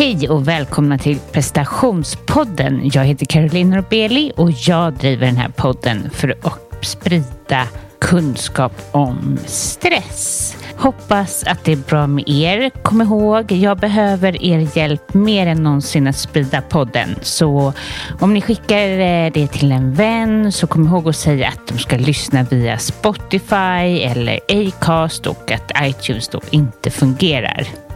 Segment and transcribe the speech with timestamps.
[0.00, 2.90] Hej och välkomna till prestationspodden.
[2.92, 9.38] Jag heter Caroline Robeli och jag driver den här podden för att sprida kunskap om
[9.46, 10.56] stress.
[10.76, 12.70] Hoppas att det är bra med er.
[12.82, 17.08] Kom ihåg, jag behöver er hjälp mer än någonsin att sprida podden.
[17.22, 17.72] Så
[18.20, 21.78] om ni skickar eh, det till en vän så kom ihåg att säga att de
[21.78, 27.89] ska lyssna via Spotify eller Acast och att iTunes då inte fungerar.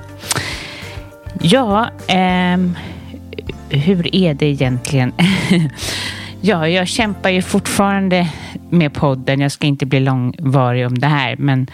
[1.40, 2.58] Ja, eh,
[3.68, 5.12] hur är det egentligen?
[6.40, 8.28] ja, jag kämpar ju fortfarande
[8.70, 9.40] med podden.
[9.40, 11.66] Jag ska inte bli långvarig om det här, men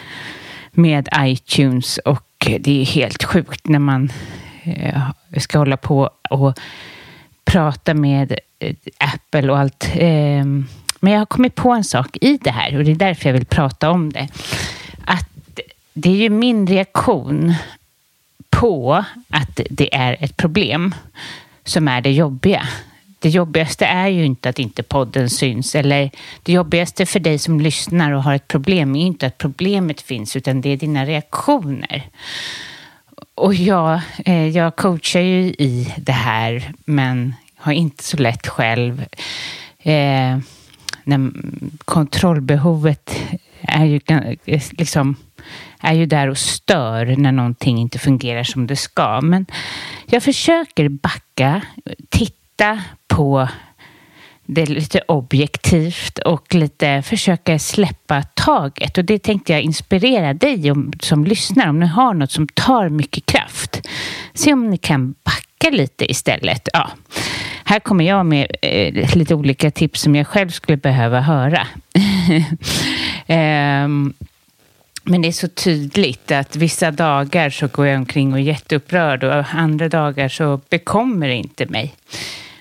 [0.72, 2.26] med iTunes och
[2.60, 4.12] det är helt sjukt när man
[4.62, 5.00] eh,
[5.38, 6.58] ska hålla på och
[7.44, 9.90] prata med eh, Apple och allt.
[9.94, 10.44] Eh,
[11.00, 13.34] men jag har kommit på en sak i det här och det är därför jag
[13.34, 14.28] vill prata om det.
[15.04, 15.28] Att
[15.92, 17.54] det är ju min reaktion
[18.50, 20.94] på att det är ett problem
[21.64, 22.68] som är det jobbiga.
[23.18, 26.10] Det jobbigaste är ju inte att inte podden syns eller
[26.42, 30.36] det jobbigaste för dig som lyssnar och har ett problem är inte att problemet finns
[30.36, 32.02] utan det är dina reaktioner.
[33.34, 39.04] Och jag, eh, jag coachar ju i det här men har inte så lätt själv.
[39.78, 40.38] Eh,
[41.04, 41.30] när
[41.84, 43.20] kontrollbehovet
[43.60, 44.00] är ju
[44.70, 45.16] liksom
[45.80, 49.20] är ju där och stör när någonting inte fungerar som det ska.
[49.20, 49.46] Men
[50.06, 51.62] jag försöker backa,
[52.08, 53.48] titta på
[54.46, 58.98] det lite objektivt och lite försöka släppa taget.
[58.98, 62.88] Och det tänkte jag inspirera dig om, som lyssnar, om ni har något som tar
[62.88, 63.88] mycket kraft.
[64.34, 66.68] Se om ni kan backa lite istället.
[66.72, 66.90] Ja.
[67.64, 71.66] Här kommer jag med eh, lite olika tips som jag själv skulle behöva höra.
[73.84, 74.14] um,
[75.10, 79.24] Men det är så tydligt att vissa dagar så går jag omkring och är jätteupprörd
[79.24, 81.94] och andra dagar så bekommer det inte mig.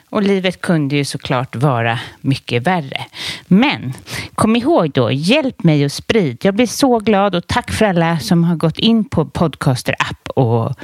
[0.09, 3.05] Och livet kunde ju såklart vara mycket värre.
[3.47, 3.93] Men
[4.35, 6.37] kom ihåg då, hjälp mig att sprida.
[6.41, 10.29] Jag blir så glad och tack för alla som har gått in på Podcaster app
[10.29, 10.75] och,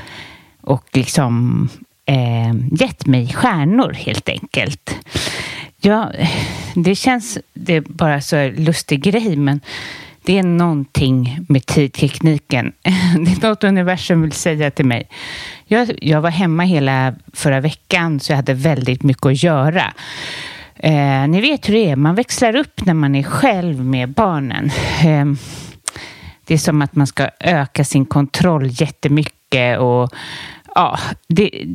[0.62, 1.70] och liksom
[2.06, 4.96] eh, gett mig stjärnor helt enkelt.
[5.82, 6.12] Ja,
[6.76, 9.62] det känns, det är bara så lustig grej, men
[10.26, 12.74] det är någonting med tidtekniken.
[13.26, 15.10] Det är något universum vill säga till mig.
[15.66, 19.94] Jag, jag var hemma hela förra veckan så jag hade väldigt mycket att göra.
[20.76, 24.72] Eh, ni vet hur det är, man växlar upp när man är själv med barnen.
[25.06, 25.26] Eh,
[26.46, 30.14] det är som att man ska öka sin kontroll jättemycket och
[30.76, 31.66] ja, det,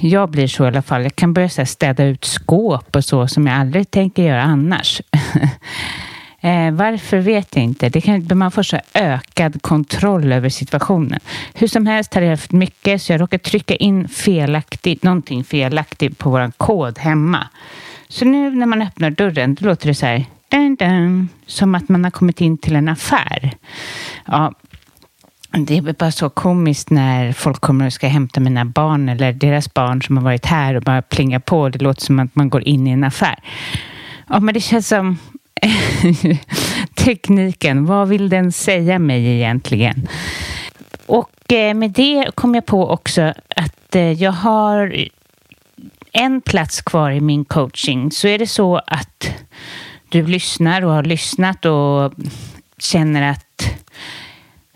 [0.00, 1.02] jag blir så i alla fall.
[1.02, 5.02] Jag kan börja så städa ut skåp och så som jag aldrig tänker göra annars.
[6.40, 7.88] Eh, varför vet jag inte.
[7.88, 11.20] Det kan, man får så ökad kontroll över situationen.
[11.54, 16.18] Hur som helst hade jag haft mycket så jag råkade trycka in felaktigt, någonting felaktigt
[16.18, 17.48] på vår kod hemma.
[18.08, 21.88] Så nu när man öppnar dörren då låter det så här dun, dun, som att
[21.88, 23.50] man har kommit in till en affär.
[24.26, 24.52] Ja,
[25.52, 29.74] det är bara så komiskt när folk kommer och ska hämta mina barn eller deras
[29.74, 31.68] barn som har varit här och bara plingar på.
[31.68, 33.38] Det låter som att man går in i en affär.
[34.28, 35.18] Ja, men det känns som
[36.94, 37.86] tekniken.
[37.86, 40.08] Vad vill den säga mig egentligen?
[41.06, 45.06] Och eh, med det kom jag på också att eh, jag har
[46.12, 48.10] en plats kvar i min coaching.
[48.10, 49.30] Så är det så att
[50.08, 52.12] du lyssnar och har lyssnat och
[52.78, 53.74] känner att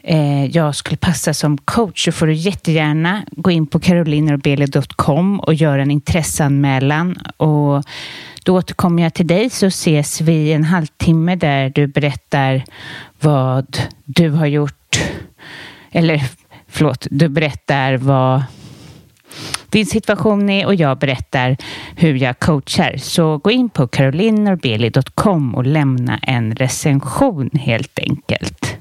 [0.03, 5.55] eh, jag skulle passa som coach så får du jättegärna gå in på carolinerbele.com och
[5.55, 7.19] göra en intresseanmälan.
[7.37, 7.85] Och
[8.45, 12.65] då återkommer jag till dig så ses vi en halvtimme där du berättar
[13.21, 15.01] vad du har gjort.
[15.91, 16.23] Eller
[16.69, 18.43] förlåt, du berättar vad
[19.69, 21.57] din situation är och jag berättar
[21.97, 22.97] hur jag coachar.
[22.97, 28.77] Så gå in på carolinnorbeli.com och lämna en recension helt enkelt.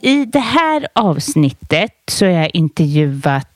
[0.00, 3.48] I det här avsnittet så har jag intervjuat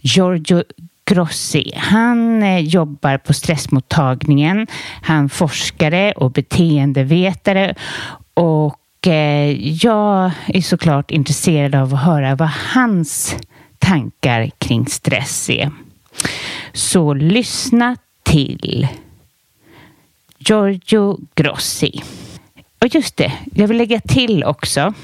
[0.00, 0.62] Giorgio
[1.04, 1.72] Grossi.
[1.76, 4.66] Han eh, jobbar på stressmottagningen.
[5.02, 7.74] Han forskare och beteendevetare
[8.34, 9.50] och eh,
[9.84, 13.36] jag är såklart intresserad av att höra vad hans
[13.78, 15.70] tankar kring stress är.
[16.72, 18.88] Så lyssna till
[20.38, 22.02] Giorgio Grossi.
[22.80, 24.94] Och just det, jag vill lägga till också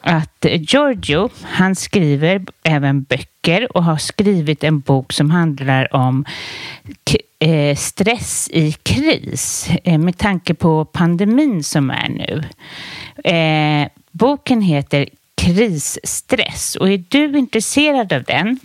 [0.00, 6.24] att Giorgio, han skriver även böcker och har skrivit en bok som handlar om
[7.38, 12.44] eh, stress i kris eh, med tanke på pandemin som är nu.
[13.30, 15.08] Eh, boken heter
[15.40, 16.76] krisstress.
[16.76, 18.58] Och är du intresserad av den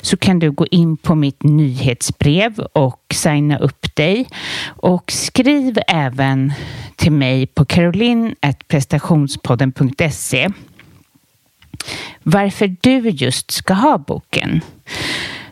[0.00, 4.28] så kan du gå in på mitt nyhetsbrev och signa upp dig.
[4.66, 6.52] Och skriv även
[6.96, 10.48] till mig på caroline.prestationspodden.se
[12.22, 14.60] varför du just ska ha boken.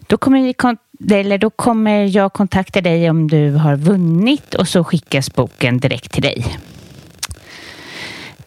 [0.06, 0.54] Då kommer,
[0.98, 5.78] vi, eller då kommer jag kontakta dig om du har vunnit och så skickas boken
[5.78, 6.58] direkt till dig.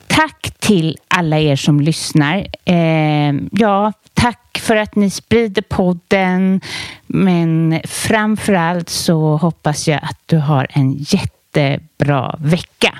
[0.07, 2.47] Tack till alla er som lyssnar.
[2.65, 6.61] Eh, ja, tack för att ni sprider podden.
[7.07, 12.99] Men framför allt så hoppas jag att du har en jättebra vecka.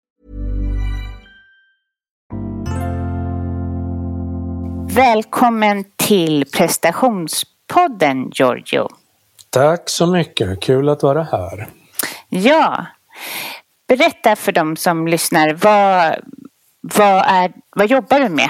[4.95, 8.87] Välkommen till prestationspodden, Giorgio.
[9.49, 10.61] Tack så mycket.
[10.61, 11.69] Kul att vara här.
[12.29, 12.85] Ja.
[13.87, 15.53] Berätta för dem som lyssnar.
[15.53, 16.15] Vad,
[16.81, 18.49] vad, är, vad jobbar du med?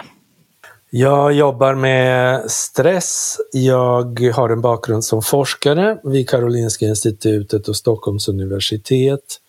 [0.90, 3.38] Jag jobbar med stress.
[3.52, 9.40] Jag har en bakgrund som forskare vid Karolinska institutet och Stockholms universitet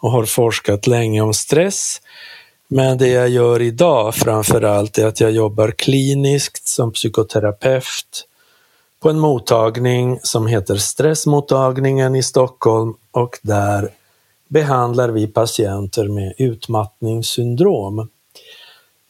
[0.00, 2.00] och har forskat länge om stress.
[2.74, 8.26] Men det jag gör idag framför allt är att jag jobbar kliniskt som psykoterapeut
[9.00, 13.90] på en mottagning som heter Stressmottagningen i Stockholm och där
[14.48, 18.08] behandlar vi patienter med utmattningssyndrom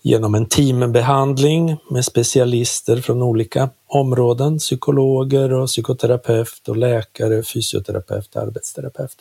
[0.02, 9.16] genom en teambehandling med specialister från olika områden, psykologer och psykoterapeut och läkare, fysioterapeut, arbetsterapeut.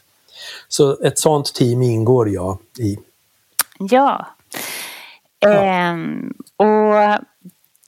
[0.70, 2.98] Så ett sådant team ingår jag i.
[3.90, 4.28] Ja.
[5.40, 5.50] ja.
[5.50, 7.26] Ehm, och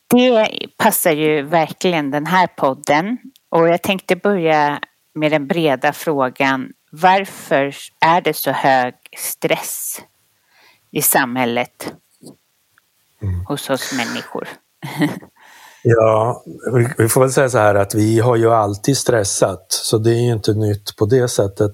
[0.10, 0.48] det
[0.78, 3.18] passar ju verkligen den här podden.
[3.50, 4.80] Och jag tänkte börja
[5.16, 6.70] med den breda frågan.
[6.92, 10.02] Varför är det så hög stress
[10.92, 11.94] i samhället
[13.22, 13.46] mm.
[13.46, 14.48] hos oss människor?
[15.84, 16.44] ja,
[16.98, 20.22] vi får väl säga så här att vi har ju alltid stressat, så det är
[20.22, 21.74] ju inte nytt på det sättet.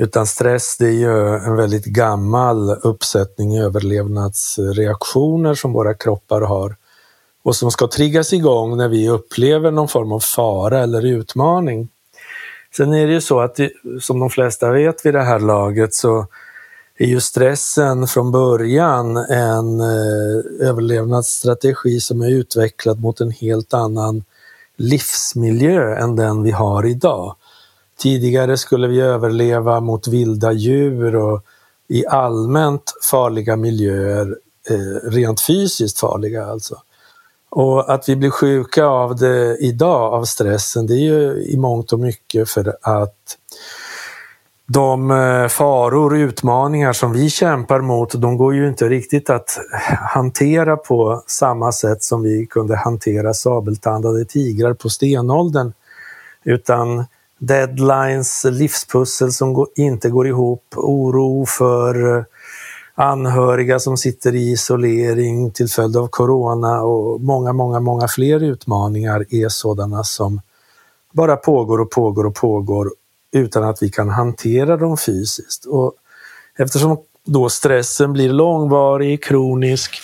[0.00, 6.76] Utan stress det är ju en väldigt gammal uppsättning överlevnadsreaktioner som våra kroppar har
[7.42, 11.88] och som ska triggas igång när vi upplever någon form av fara eller utmaning.
[12.76, 13.58] Sen är det ju så att,
[14.00, 16.26] som de flesta vet vid det här laget, så
[16.98, 24.24] är ju stressen från början en eh, överlevnadsstrategi som är utvecklad mot en helt annan
[24.76, 27.36] livsmiljö än den vi har idag.
[27.98, 31.44] Tidigare skulle vi överleva mot vilda djur och
[31.88, 34.36] i allmänt farliga miljöer,
[34.70, 36.76] eh, rent fysiskt farliga alltså.
[37.50, 41.92] Och att vi blir sjuka av det idag, av stressen, det är ju i mångt
[41.92, 43.36] och mycket för att
[44.66, 49.58] de eh, faror och utmaningar som vi kämpar mot, de går ju inte riktigt att
[50.14, 55.72] hantera på samma sätt som vi kunde hantera sabeltandade tigrar på stenåldern.
[56.44, 57.04] Utan
[57.38, 62.24] deadlines, livspussel som inte går ihop, oro för eh,
[62.94, 69.24] anhöriga som sitter i isolering till följd av corona och många, många, många fler utmaningar
[69.30, 70.40] är sådana som
[71.12, 72.92] bara pågår och pågår och pågår
[73.32, 75.64] utan att vi kan hantera dem fysiskt.
[75.64, 75.92] Och
[76.58, 79.96] eftersom då stressen blir långvarig, kronisk,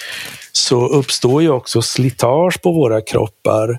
[0.53, 3.77] så uppstår ju också slitage på våra kroppar eh,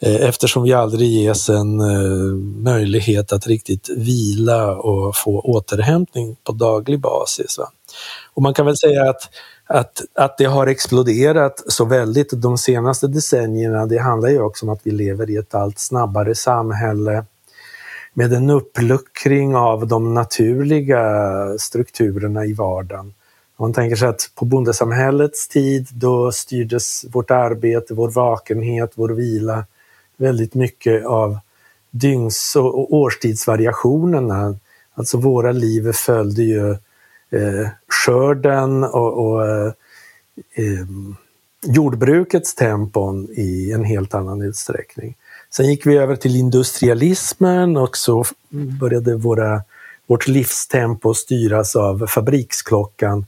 [0.00, 6.52] Eh, eftersom vi aldrig ges en eh, möjlighet att riktigt vila och få återhämtning på
[6.52, 7.58] daglig basis.
[7.58, 7.70] Va?
[8.34, 9.30] Och man kan väl säga att,
[9.66, 14.72] att, att det har exploderat så väldigt de senaste decennierna, det handlar ju också om
[14.72, 17.24] att vi lever i ett allt snabbare samhälle
[18.14, 21.02] med en uppluckring av de naturliga
[21.58, 23.14] strukturerna i vardagen.
[23.58, 29.64] Man tänker sig att på bondesamhällets tid då styrdes vårt arbete, vår vakenhet, vår vila
[30.18, 31.38] väldigt mycket av
[31.90, 34.56] dygns och årstidsvariationerna.
[34.94, 36.70] Alltså våra liv följde ju
[37.30, 39.72] eh, skörden och, och eh,
[40.54, 40.86] eh,
[41.66, 45.16] jordbrukets tempon i en helt annan utsträckning.
[45.50, 48.24] Sen gick vi över till industrialismen och så
[48.80, 49.62] började våra,
[50.06, 53.26] vårt livstempo styras av fabriksklockan.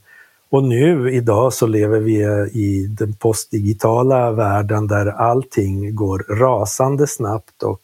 [0.51, 2.15] Och nu idag så lever vi
[2.51, 7.81] i den postdigitala världen där allting går rasande snabbt och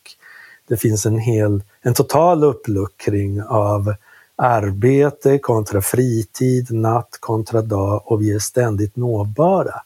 [0.68, 3.94] det finns en, hel, en total uppluckring av
[4.36, 9.82] arbete kontra fritid, natt kontra dag och vi är ständigt nåbara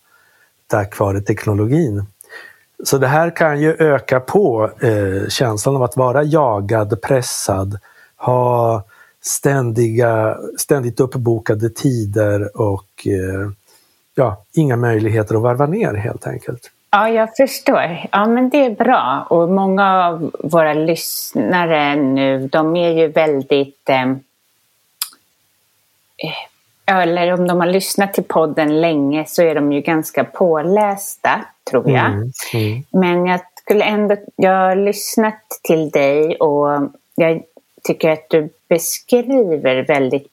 [0.72, 2.06] tack vare teknologin.
[2.84, 7.80] Så det här kan ju öka på eh, känslan av att vara jagad, pressad,
[8.16, 8.84] ha
[9.22, 13.52] ständiga, ständigt uppbokade tider och eh,
[14.16, 16.72] ja, inga möjligheter att varva ner helt enkelt.
[16.92, 18.08] Ja, jag förstår.
[18.12, 19.28] Ja, men det är bra.
[19.30, 24.14] Och många av våra lyssnare nu, de är ju väldigt eh,
[26.86, 31.90] eller om de har lyssnat till podden länge så är de ju ganska pålästa, tror
[31.92, 32.06] jag.
[32.06, 32.84] Mm, mm.
[32.92, 37.42] Men jag skulle ändå, jag har lyssnat till dig och jag
[37.84, 40.28] tycker att du beskriver väldigt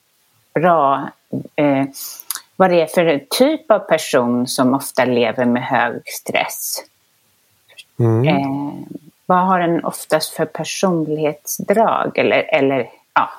[0.53, 1.09] bra
[1.55, 1.85] eh,
[2.55, 6.83] vad det är för typ av person som ofta lever med hög stress.
[7.99, 8.27] Mm.
[8.27, 8.73] Eh,
[9.25, 12.17] vad har den oftast för personlighetsdrag?
[12.17, 13.29] Eller, eller ja.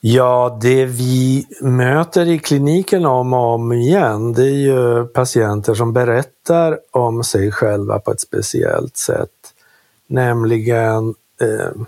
[0.00, 5.92] Ja, det vi möter i kliniken om och om igen, det är ju patienter som
[5.92, 9.54] berättar om sig själva på ett speciellt sätt.
[10.06, 11.82] Nämligen eh,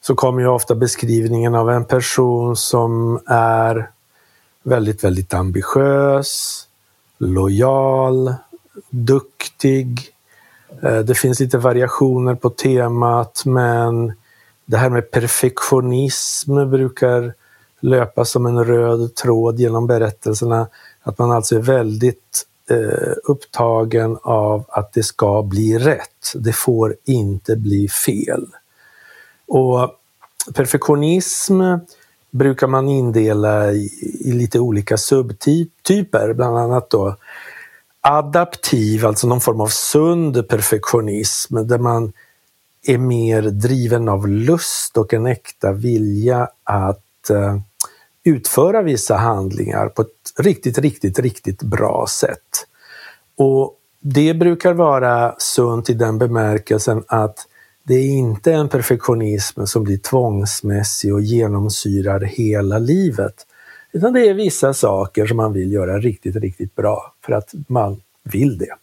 [0.00, 3.90] så kommer ju ofta beskrivningen av en person som är
[4.62, 6.62] väldigt, väldigt ambitiös,
[7.18, 8.34] lojal,
[8.90, 10.00] duktig.
[10.82, 14.12] Eh, det finns lite variationer på temat men
[14.64, 17.34] det här med perfektionism brukar
[17.80, 20.68] löpa som en röd tråd genom berättelserna.
[21.02, 26.32] Att man alltså är väldigt eh, upptagen av att det ska bli rätt.
[26.34, 28.46] Det får inte bli fel.
[29.50, 29.90] Och
[30.54, 31.62] perfektionism
[32.30, 33.90] brukar man indela i,
[34.20, 37.16] i lite olika subtyper, bland annat då
[38.00, 42.12] adaptiv, alltså någon form av sund perfektionism där man
[42.86, 47.58] är mer driven av lust och en äkta vilja att eh,
[48.24, 52.66] utföra vissa handlingar på ett riktigt, riktigt, riktigt bra sätt.
[53.36, 57.46] Och det brukar vara sunt i den bemärkelsen att
[57.90, 63.46] det är inte en perfektionism som blir tvångsmässig och genomsyrar hela livet.
[63.92, 68.00] Utan det är vissa saker som man vill göra riktigt, riktigt bra för att man
[68.22, 68.74] vill det.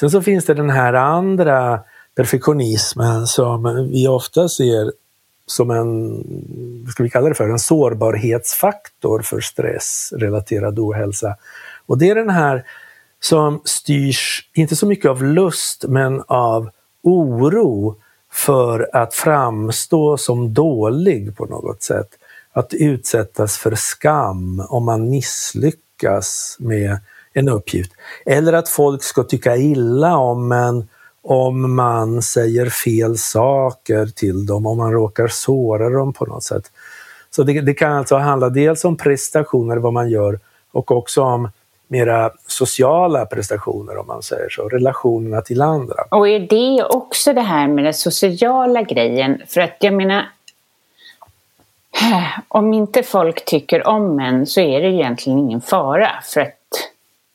[0.00, 1.80] Sen så finns det den här andra
[2.14, 4.92] perfektionismen som vi ofta ser
[5.46, 6.24] som en,
[6.84, 11.36] vad ska vi kalla det för, en sårbarhetsfaktor för stressrelaterad ohälsa.
[11.86, 12.64] Och det är den här
[13.20, 16.70] som styrs, inte så mycket av lust, men av
[17.02, 17.96] oro
[18.32, 22.08] för att framstå som dålig på något sätt.
[22.52, 26.98] Att utsättas för skam om man misslyckas med
[27.32, 27.92] en uppgift.
[28.26, 30.88] Eller att folk ska tycka illa om en
[31.22, 36.70] om man säger fel saker till dem, om man råkar såra dem på något sätt.
[37.30, 40.40] Så det, det kan alltså handla dels om prestationer, vad man gör,
[40.72, 41.48] och också om
[41.92, 45.94] mera sociala prestationer om man säger så, relationerna till andra.
[46.10, 49.42] Och är det också det här med den sociala grejen?
[49.48, 50.28] För att jag menar,
[52.48, 56.10] om inte folk tycker om en så är det egentligen ingen fara.
[56.24, 56.90] För att,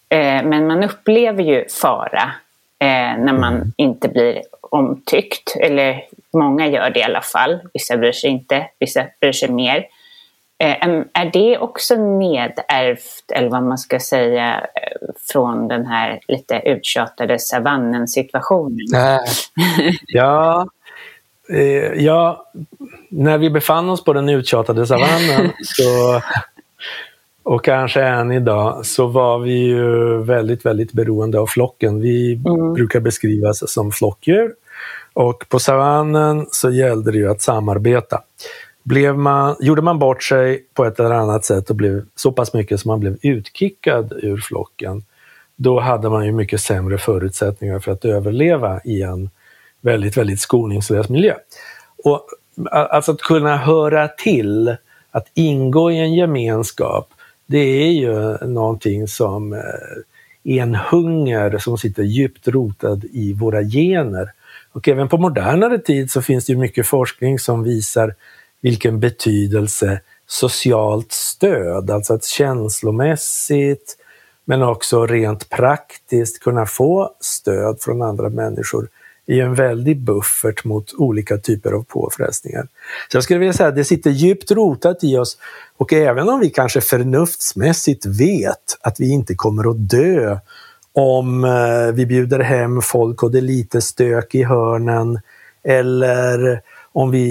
[0.09, 2.31] eh, men man upplever ju fara
[2.79, 3.73] eh, när man Mm.
[3.77, 5.55] inte blir omtyckt.
[5.59, 7.59] Eller många gör det i alla fall.
[7.73, 9.85] Vissa bryr sig inte, vissa bryr sig mer.
[10.59, 16.61] Eh, är det också nedärvt, eller vad man ska säga, eh, från den här lite
[16.65, 18.87] uttjatade savannen-situationen?
[20.07, 20.67] Ja,
[21.49, 22.45] eh, ja,
[23.09, 26.21] när vi befann oss på den uttjatade savannen så,
[27.43, 32.01] och kanske än idag så var vi ju väldigt, väldigt beroende av flocken.
[32.01, 32.41] Vi
[32.75, 34.53] brukar beskrivas som flockdjur
[35.13, 38.21] och på savannen så gällde det ju att samarbeta.
[38.87, 42.53] Blev man, gjorde man bort sig på ett eller annat sätt och blev så pass
[42.53, 45.03] mycket som man blev utkickad ur flocken,
[45.55, 49.29] då hade man ju mycket sämre förutsättningar för att överleva i en
[49.81, 51.33] väldigt, väldigt skoningslös miljö.
[52.03, 52.27] Och
[52.71, 54.75] alltså att kunna höra till,
[55.11, 57.09] att ingå i en gemenskap,
[57.45, 59.59] det är ju någonting som eh,
[60.43, 64.31] är en hunger som sitter djupt rotad i våra gener.
[64.71, 68.15] Och även på modernare tid så finns det ju mycket forskning som visar
[68.61, 73.97] vilken betydelse socialt stöd, alltså att känslomässigt
[74.45, 78.89] men också rent praktiskt kunna få stöd från andra människor
[79.27, 82.67] är en väldig buffert mot olika typer av påfrestningar.
[83.11, 85.37] Så jag skulle vilja säga att det sitter djupt rotat i oss
[85.77, 90.37] och även om vi kanske förnuftsmässigt vet att vi inte kommer att dö
[90.93, 95.19] om eh, vi bjuder hem folk och det är lite stök i hörnen
[95.63, 97.21] eller om vi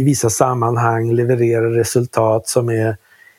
[0.00, 2.96] i vissa sammanhang levererar resultat som är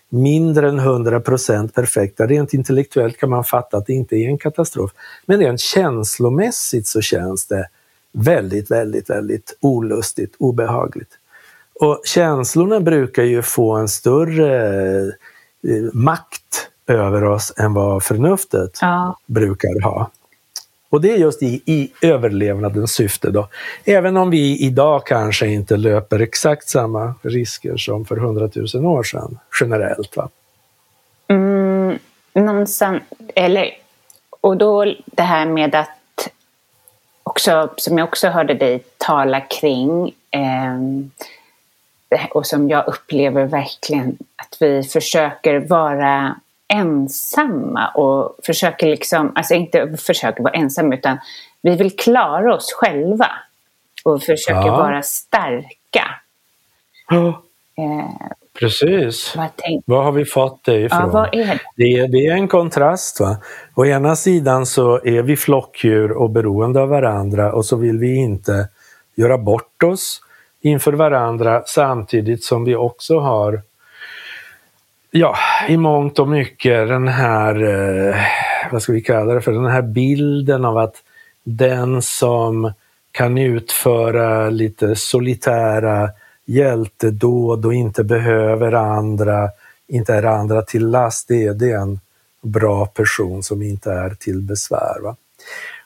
[0.09, 2.27] mindre än 100% perfekta.
[2.27, 4.91] Rent intellektuellt kan man fatta att det inte är en katastrof.
[5.25, 7.67] Men rent känslomässigt så känns det
[8.11, 11.09] väldigt, väldigt, väldigt olustigt, obehagligt.
[11.79, 15.01] Och känslorna brukar ju få en större
[15.67, 19.17] eh, makt över oss än vad förnuftet Ja.
[19.25, 20.11] brukar ha.
[20.89, 23.31] Och det är just i, i överlevnadens syfte.
[23.31, 23.47] Då.
[23.85, 29.39] Även om vi idag kanske inte löper exakt samma risker som för hundratusen år sedan,
[29.61, 30.17] generellt.
[30.17, 30.29] Va?
[31.27, 31.99] Mm,
[32.33, 33.03] någonstans,
[33.35, 33.71] eller,
[34.29, 35.89] och då det här med att
[37.23, 40.77] också, som jag också hörde dig tala kring eh,
[42.29, 46.35] och som jag upplever verkligen att vi försöker vara
[46.73, 51.17] ensamma och försöker liksom, alltså inte försöker vara ensamma utan
[51.61, 53.29] vi vill klara oss själva
[54.03, 54.77] och försöker Ja.
[54.77, 56.05] vara starka.
[57.11, 57.25] Eh,
[58.59, 59.33] Precis.
[59.35, 59.49] vad
[59.85, 60.99] Var har vi fått det ifrån?
[60.99, 61.59] ja, vad är det?
[61.75, 63.19] Det är, det är en kontrast.
[63.19, 63.37] Va?
[63.75, 68.15] Å ena sidan så är vi flockdjur och beroende av varandra och så vill vi
[68.15, 68.69] inte
[69.15, 70.21] göra bort oss
[70.61, 73.61] inför varandra samtidigt som vi också har
[75.11, 75.35] ja,
[75.69, 78.15] i mångt och mycket den här, eh,
[78.71, 80.95] vad ska vi kalla det för, den här bilden av att
[81.43, 82.73] den som
[83.11, 86.09] kan utföra lite solitära
[86.45, 89.49] hjältedåd och inte behöver andra,
[89.87, 91.99] inte är andra till last, det är, det är en
[92.41, 94.99] bra person som inte är till besvär.
[95.03, 95.15] Va?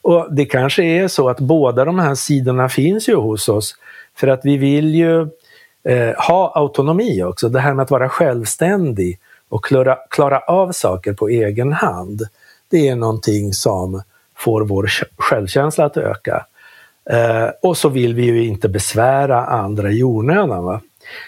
[0.02, 3.76] Och Det kanske är så att båda de här sidorna finns ju hos oss
[4.16, 5.28] för att vi vill ju
[5.84, 7.50] eh, ha autonomi också.
[7.50, 12.22] Det här med att vara självständig och klara, klara av saker på egen hand.
[12.70, 14.02] Det är någonting som
[14.36, 16.46] får vår självkänsla att öka.
[17.10, 20.80] Eh, och så vill vi ju inte besvära andra i onödan.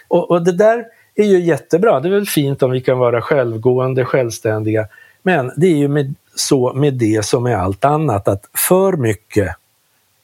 [0.07, 0.85] Och, och det där
[1.15, 1.99] är ju jättebra.
[1.99, 4.87] Det är väl fint om vi kan vara självgående, självständiga.
[5.21, 9.55] Men det är ju med, så med det som med allt annat att för mycket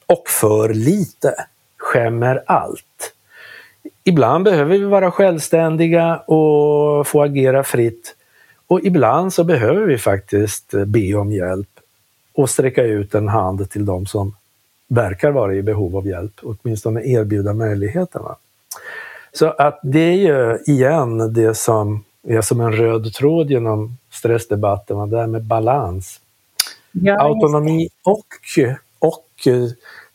[0.06, 1.36] och för lite
[1.78, 3.14] skämmer allt.
[4.10, 8.16] Ibland behöver vi vara självständiga och få agera fritt.
[8.68, 11.70] Och ibland så behöver vi faktiskt be om hjälp
[12.34, 14.36] och sträcka ut en hand till de som
[14.88, 18.22] verkar vara i behov av hjälp, åtminstone erbjuda möjligheten.
[18.24, 18.36] Va?
[19.34, 25.10] Så att det är ju igen det som är som en röd tråd genom stressdebatten,
[25.10, 26.20] det här med balans.
[26.92, 28.26] Ja, Autonomi och,
[29.00, 29.48] och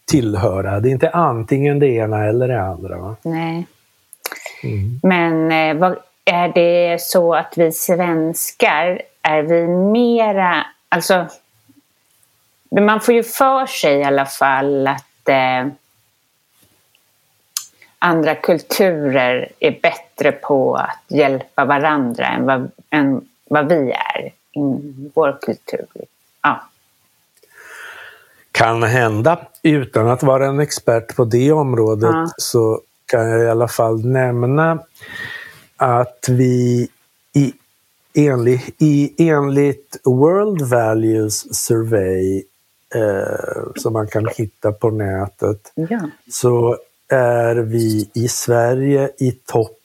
[0.05, 0.81] tillhöra.
[0.81, 2.99] Det är inte antingen det ena eller det andra.
[2.99, 3.17] Va?
[3.23, 3.67] Nej.
[4.65, 5.01] Mm.
[5.03, 10.67] Men eh, vad, är det så att vi svenskar, är vi mera...
[10.89, 11.27] Alltså,
[12.81, 15.67] man får ju för sig i alla fall att eh,
[17.99, 24.95] andra kulturer är bättre på att hjälpa varandra än vad, än vad vi är i
[25.15, 25.87] vår kultur.
[26.43, 26.61] Ja.
[28.53, 29.39] Kan hända.
[29.63, 32.29] Utan att vara en expert på det området Ja.
[32.37, 32.81] så
[33.15, 34.79] kan jag i alla fall nämna
[35.77, 36.89] att vi
[37.33, 37.53] i,
[38.15, 42.43] enlig, i, enligt World Values Survey
[42.95, 46.11] eh, som man kan hitta på nätet Ja.
[46.31, 46.77] så
[47.09, 49.81] är vi i Sverige i topp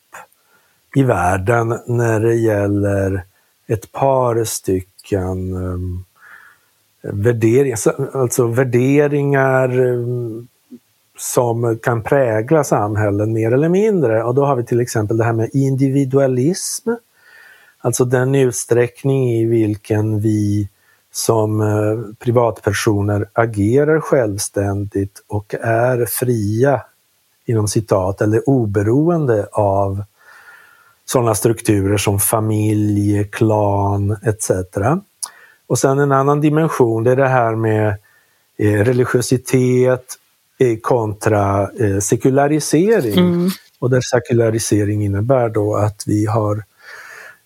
[0.95, 3.23] i världen när det gäller
[3.67, 6.05] ett par stycken um,
[7.01, 7.77] värderingar,
[8.13, 10.47] alltså värderingar um,
[11.19, 14.23] som kan prägla samhällen mer eller mindre.
[14.23, 16.89] Och då har vi till exempel det här med individualism.
[17.79, 20.69] Alltså den utsträckning i vilken vi
[21.11, 26.81] som eh, privatpersoner agerar självständigt och är fria
[27.45, 30.03] inom citat eller oberoende av
[31.05, 34.51] sådana strukturer som familj, klan etc.
[35.67, 37.87] Och sen en annan dimension, det är det här med
[38.57, 40.15] eh, religiositet
[40.81, 43.49] kontra eh, sekularisering.
[43.79, 46.63] Och där sekularisering innebär då att vi har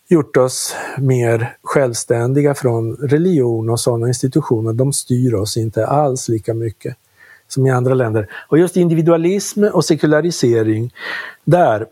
[0.07, 4.73] gjort oss mer självständiga från religion och sådana institutioner.
[4.73, 6.95] De styr oss inte alls lika mycket
[7.47, 8.29] som i andra länder.
[8.47, 10.93] Och just individualism och sekularisering,
[11.45, 11.85] där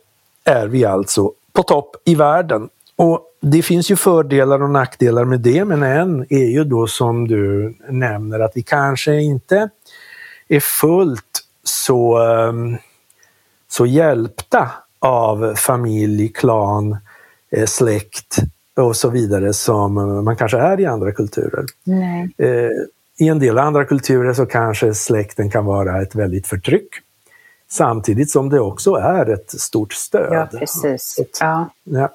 [0.44, 2.70] är vi alltså på topp i världen.
[2.96, 7.28] Och det finns ju fördelar och nackdelar med det, men en är ju då som
[7.28, 9.70] du nämner att vi kanske inte
[10.56, 12.78] är fullt så, um,
[13.68, 16.98] så hjälpta av familj, klan,
[17.52, 18.38] eh, släkt
[18.76, 19.94] och så vidare som
[20.26, 21.66] man kanske är i andra kulturer.
[21.84, 22.30] Nej.
[22.38, 22.70] Eh,
[23.18, 26.88] I en del andra kulturer så kanske släkten kan vara ett väldigt förtryck.
[27.70, 30.34] Samtidigt som det också är ett stort stöd.
[30.34, 31.20] Ja, precis.
[31.20, 31.70] Ett- Ja.
[31.84, 32.10] Ja.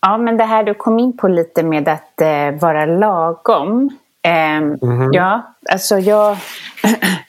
[0.00, 3.90] ja, men det här du kom in på lite med att eh, vara lagom.
[4.22, 4.78] Ehm,
[5.12, 6.36] Ja, alltså jag,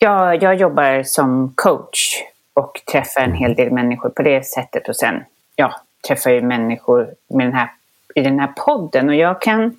[0.00, 2.22] Ja, Jag jobbar som coach
[2.54, 4.88] och träffar en hel del människor på det sättet.
[4.88, 5.24] Och sen
[5.56, 7.72] ja, träffar jag människor med den här,
[8.14, 9.08] i den här podden.
[9.08, 9.76] Och jag kan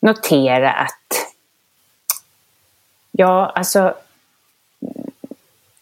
[0.00, 1.32] notera att...
[3.12, 3.94] Ja, alltså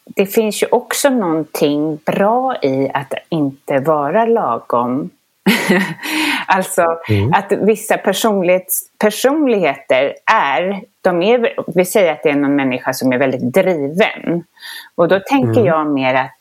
[0.05, 5.11] det finns ju också någonting bra i att inte vara lagom.
[6.47, 6.99] alltså
[7.33, 13.13] att vissa personlighets, personligheter är, de är, vi säger att det är någon människa som
[13.13, 14.45] är väldigt driven.
[14.95, 16.39] Och då tänker jag mer att,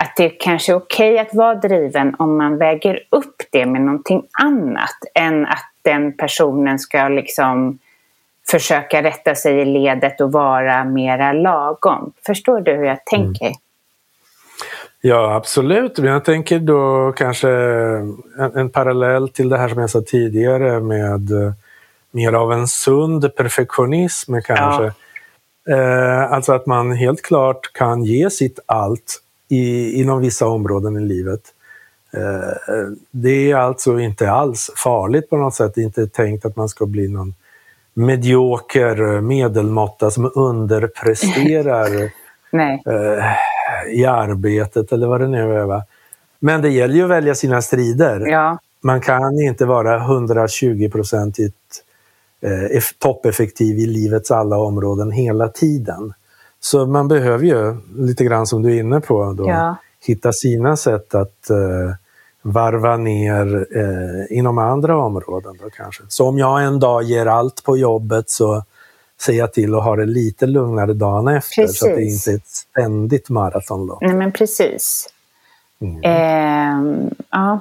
[0.00, 4.22] att det kanske är okej att vara driven om man väger upp det med någonting
[4.42, 7.78] annat än att den personen ska liksom
[8.50, 12.12] försöka rätta sig i ledet och vara mera lagom.
[12.26, 13.52] Förstår du hur jag tänker?
[15.06, 15.98] Ja, absolut.
[15.98, 18.16] Men jag tänker då kanske en,
[18.54, 21.30] en parallell till det här som jag sa tidigare med
[22.10, 24.84] mer av en sund perfektionism kanske.
[25.70, 31.00] Eh, alltså att man helt klart kan ge sitt allt i, inom vissa områden i
[31.00, 31.40] livet.
[32.12, 35.74] Eh, det är alltså inte alls farligt på något sätt.
[35.74, 37.34] Det är inte tänkt att man ska bli någon
[37.94, 42.10] medioker medelmåtta som underpresterar
[42.52, 42.82] Nej.
[42.86, 43.24] eh,
[43.92, 45.64] i arbetet eller vad det nu är.
[45.64, 45.84] Va?
[46.38, 48.20] Men det gäller ju att välja sina strider.
[48.26, 51.54] Ja, Man kan inte vara 120-procentigt
[52.40, 56.12] eh, eff- toppeffektiv i livets alla områden hela tiden.
[56.60, 59.76] Så man behöver ju, lite grann som du är inne på, då, Ja.
[60.06, 61.94] hitta sina sätt att eh,
[62.42, 65.58] varva ner eh, inom andra områden.
[65.62, 66.02] Då, kanske.
[66.08, 68.64] Så om jag en dag ger allt på jobbet så
[69.32, 72.26] jag till att ha det lite lugnare dagen efter så att det Precis.
[72.28, 73.98] inte är ett ständigt maratonlopp.
[74.02, 75.08] nej men precis.
[75.80, 76.00] Mm.
[76.04, 77.60] Ehm, ja.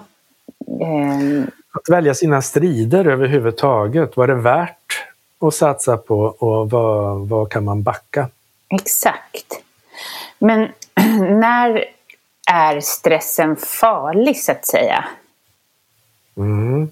[0.81, 4.17] Ehm, Att välja sina strider överhuvudtaget.
[4.17, 5.03] Vad är det värt
[5.39, 8.29] att satsa på och vad, vad kan man backa?
[8.69, 9.61] exakt.
[10.39, 10.69] Men
[11.39, 11.85] när
[12.51, 15.05] är stressen farlig så att säga?
[16.37, 16.89] Mm.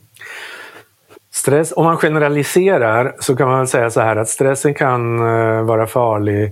[1.42, 5.64] Stress, om man generaliserar så kan man väl säga så här att stressen kan eh,
[5.64, 6.52] vara farlig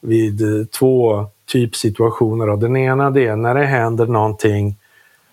[0.00, 2.48] vid eh, två typsituationer.
[2.48, 4.76] Och den ena det är när det händer någonting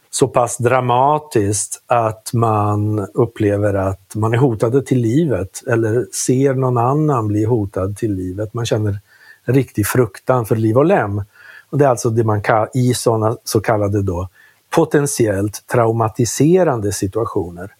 [0.09, 6.77] så pass dramatiskt att man upplever att man är hotade till livet eller ser någon
[6.77, 8.53] annan bli hotad till livet.
[8.53, 8.99] Man känner
[9.45, 11.21] en riktig fruktan för liv och lem.
[11.69, 12.41] Och det är alltså det man
[12.73, 14.29] i sådana så kallade då,
[14.69, 17.73] potentiellt traumatiserande situationer.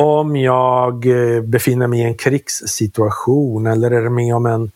[0.00, 4.70] Om jag eh, befinner mig i en krigssituation eller är med om en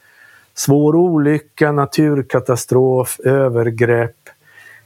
[0.55, 4.17] svår olycka, naturkatastrof, övergrepp.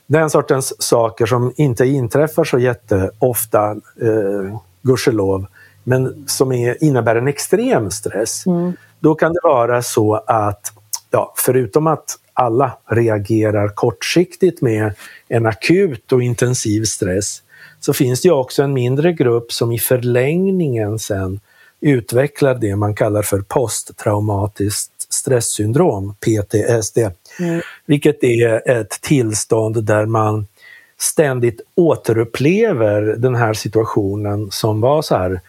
[0.06, 3.70] Den sortens saker som inte inträffar så jätteofta,
[4.00, 5.46] eh, gudskelov,
[5.84, 8.44] men som är, innebär en extrem stress.
[9.00, 10.72] Då kan det vara så att,
[11.10, 14.94] ja, förutom att alla reagerar kortsiktigt med
[15.28, 17.42] en akut och intensiv stress
[17.80, 21.40] så finns det ju också en mindre grupp som i förlängningen sen
[21.80, 26.98] utvecklar det man kallar för posttraumatiskt stresssyndrom, PTSD.
[27.40, 27.60] Mm.
[27.86, 30.46] Vilket är ett tillstånd där man
[30.98, 35.40] ständigt återupplever den här situationen som var så här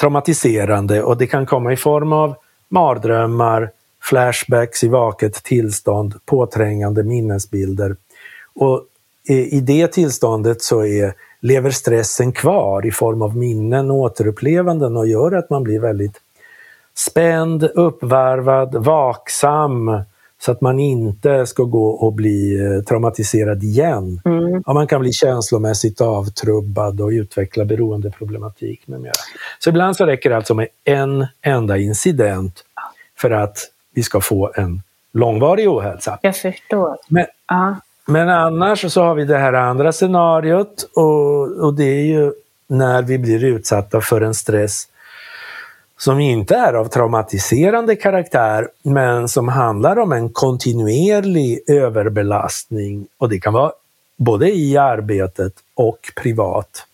[0.00, 2.34] traumatiserande och det kan komma i form av
[2.68, 3.70] mardrömmar,
[4.02, 7.96] flashbacks i vaket tillstånd, påträngande minnesbilder.
[8.54, 8.84] Och
[9.28, 15.08] i det tillståndet så är, lever stressen kvar i form av minnen och återupplevanden och
[15.08, 16.20] gör att man blir väldigt
[16.94, 20.02] spänd, uppvarvad, vaksam
[20.40, 24.20] så att man inte ska gå och bli eh, traumatiserad igen.
[24.24, 24.62] Mm.
[24.66, 29.12] Ja, man kan bli känslomässigt avtrubbad och utveckla beroendeproblematik med mera.
[29.58, 32.64] Så ibland så räcker det alltså med en enda incident
[33.16, 33.58] för att
[33.94, 36.18] vi ska få en långvarig ohälsa.
[36.22, 36.96] Jag förstår.
[37.08, 37.76] Men, uh
[38.08, 42.32] men annars så har vi det här andra scenariot och, och det är ju
[42.66, 44.88] när vi blir utsatta för en stress
[45.98, 53.40] som inte är av traumatiserande karaktär men som handlar om en kontinuerlig överbelastning och det
[53.40, 53.72] kan vara
[54.16, 56.86] både i arbetet och privat.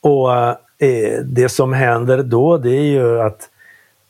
[0.00, 0.32] Och
[0.86, 3.48] eh, Det som händer då det är ju att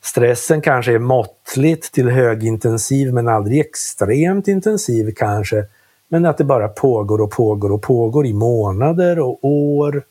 [0.03, 5.65] stressen kanske är måttligt till högintensiv men aldrig extremt intensiv kanske.
[6.13, 10.03] Men att det bara pågår och pågår och pågår i månader och år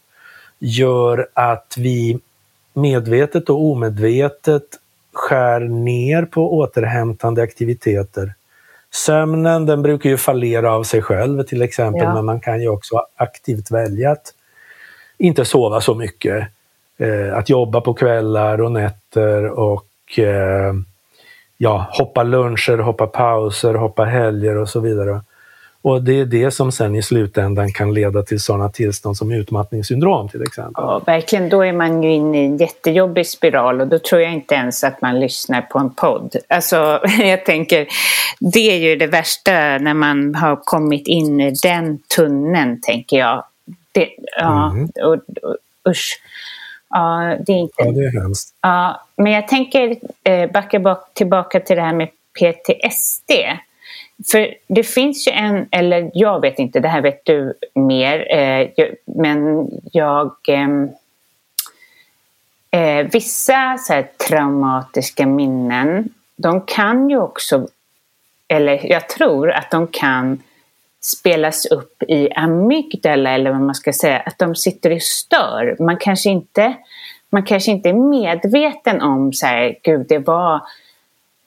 [0.60, 2.20] gör att vi
[2.74, 4.64] medvetet och omedvetet
[5.14, 8.34] skär ner på återhämtande aktiviteter.
[8.92, 12.14] Sömnen den brukar ju fallera av sig själv till exempel, ja.
[12.14, 14.34] men man kan ju också aktivt välja att
[15.18, 16.48] inte sova så mycket.
[16.98, 20.74] Eh, att jobba på kvällar och nätter och eh,
[21.58, 25.22] ja, hoppa luncher, hoppa pauser, hoppa helger och så vidare.
[25.82, 30.30] Och det är det som sen i slutändan kan leda till sådana tillstånd som utmattningssyndrom
[30.30, 30.84] till exempel.
[30.84, 31.50] Ja, verkligen.
[31.50, 34.84] Då är man ju inne i en jättejobbig spiral och då tror jag inte ens
[34.84, 36.36] att man lyssnar på en podd.
[36.48, 37.88] Alltså, jag tänker,
[38.40, 43.44] det är ju det värsta när man har kommit in i den tunneln, tänker jag.
[43.92, 44.90] Det, ja, mm.
[45.04, 45.58] och, och,
[45.90, 46.22] usch.
[46.90, 47.74] Ja, det är inte...
[47.78, 48.56] Ja, det är hemskt.
[48.62, 53.32] Ja, men jag tänker eh, backa bak, tillbaka till det här med PTSD.
[54.32, 58.68] För det finns ju en, eller jag vet inte, det här vet du mer, eh,
[59.06, 60.36] men jag...
[60.48, 60.90] Ehm,
[62.72, 67.68] eh, vissa så här, traumatiska minnen, de kan ju också,
[68.48, 70.44] eller jag tror att de kan
[71.02, 75.76] spelas upp i amygdala eller vad man ska säga, att de sitter och stör.
[75.80, 76.74] Man kanske inte,
[77.30, 80.62] man kanske inte är medveten om så här, gud det var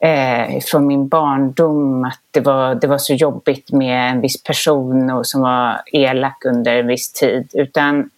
[0.03, 5.11] eh, från min barndom att det var, det var så jobbigt med en viss person
[5.11, 7.51] och som var elak under en viss tid.
[7.53, 8.11] Utan,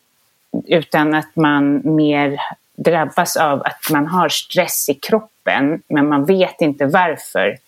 [0.66, 2.38] utan att man mer
[2.76, 7.58] drabbas av att man har stress i kroppen men man vet inte varför.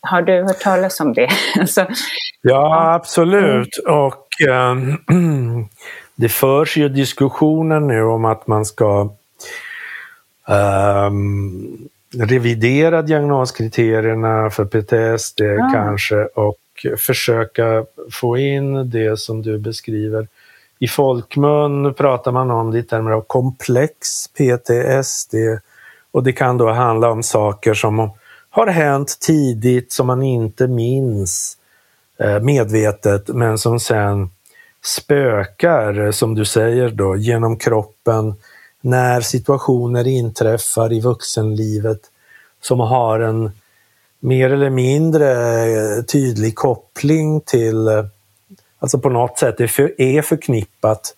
[0.00, 1.28] Har du hört talas om det?
[1.60, 1.86] alltså,
[2.42, 3.76] ja, absolut.
[3.86, 4.76] Och äh,
[6.14, 9.10] det förs ju diskussioner nu om att man ska
[10.48, 15.70] ähm, revidera diagnoskriterierna för PTSD ja.
[15.72, 16.56] kanske och
[16.98, 20.28] försöka få in det som du beskriver.
[20.78, 25.34] I folkmun pratar man om det i termer av komplex PTSD
[26.10, 28.10] och det kan då handla om saker som
[28.50, 31.56] har hänt tidigt som man inte minns
[32.18, 34.30] eh, medvetet men som sen
[34.84, 38.34] spökar, som du säger då, genom kroppen
[38.80, 42.00] när situationer inträffar i vuxenlivet
[42.60, 43.50] som har en
[44.20, 45.32] mer eller mindre
[45.64, 48.04] eh, tydlig koppling till, eh,
[48.78, 51.14] alltså på något sätt är förknippat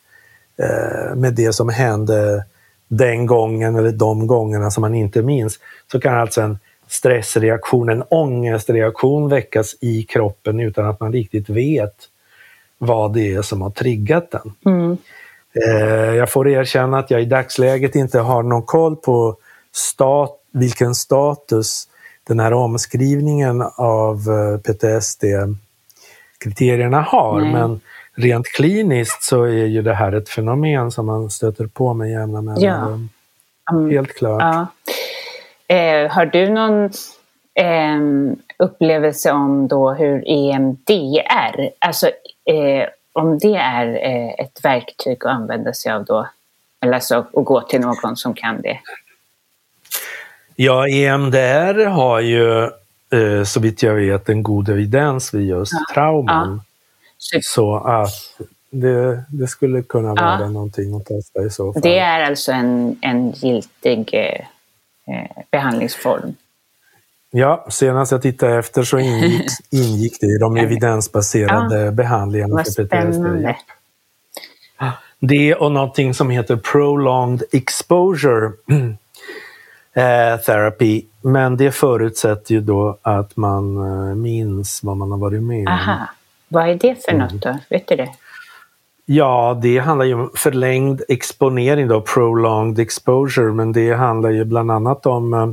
[0.57, 2.44] eh, med det som hände
[2.88, 5.59] den gången eller de gångerna som man inte minns,
[5.92, 11.94] så kan alltså en stressreaktion, en ångestreaktion väckas i kroppen utan att man riktigt vet
[12.79, 14.53] vad det är som har triggat den.
[14.66, 14.96] Mm.
[15.55, 19.37] Eh, jag får erkänna att jag i dagsläget inte har någon koll på
[19.73, 21.89] stat, vilken status
[22.29, 27.41] den här omskrivningen av eh, PTSD-kriterierna har.
[27.41, 27.53] Nej.
[27.53, 27.81] Men
[28.15, 32.43] rent kliniskt så är ju det här ett fenomen som man stöter på med jämna
[32.43, 33.09] mellanrum.
[33.67, 33.77] Ja.
[33.77, 33.91] Mm.
[33.91, 34.43] Helt klart.
[34.43, 34.67] Ja.
[35.77, 36.85] Eh, har du någon
[37.55, 37.99] eh,
[38.59, 42.07] upplevelse om då hur EMDR, alltså
[42.45, 46.29] eh, om det är eh, ett verktyg att använda sig av då,
[46.81, 48.81] eller alltså att gå till någon som kan det?
[50.57, 52.62] Ja, EMDR har ju
[53.12, 55.94] eh, så vitt jag vet, en god evidens vid just Ja.
[55.94, 56.62] trauman.
[57.18, 58.11] Så Så att
[58.70, 60.14] det, det skulle kunna Ja.
[60.38, 61.83] vara någonting att testa i så fall.
[61.83, 64.40] det är alltså en, en giltig eh,
[65.14, 66.35] eh, behandlingsform.
[67.31, 72.85] Ja, senast jag tittade efter så ingick, ingick det i de evidensbaserade behandlingarna Vad för
[72.85, 73.61] PTSD.
[75.21, 78.53] Det och någonting som heter prolonged exposure
[79.95, 81.03] eh, therapy.
[81.23, 85.73] Men det förutsätter ju då att man eh, minns vad man har varit med om.
[85.73, 86.09] Aha.
[86.49, 87.59] Vad är det för något då?
[87.71, 88.09] Vet du det?
[89.07, 94.71] Ja, det handlar ju om förlängd exponering då, prolonged exposure, men det handlar ju bland
[94.71, 95.51] annat om eh,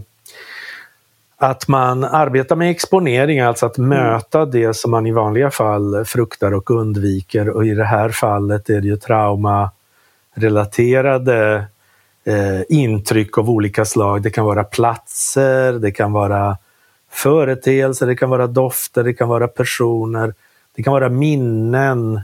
[1.39, 6.53] att man arbetar med exponering, alltså att möta det som man i vanliga fall fruktar
[6.53, 7.49] och undviker.
[7.49, 11.65] Och i det här fallet är det ju traumarelaterade
[12.23, 14.21] eh, intryck av olika slag.
[14.21, 16.57] Det kan vara platser, det kan vara
[17.11, 20.33] företeelser, det kan vara dofter, det kan vara personer,
[20.75, 22.21] det kan vara minnen,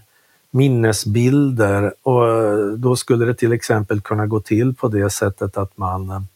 [0.51, 1.93] minnesbilder.
[2.03, 2.27] Och
[2.77, 6.27] då skulle det till exempel kunna gå till på det sättet att man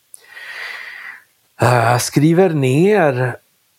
[1.61, 3.35] Eh, skriver ner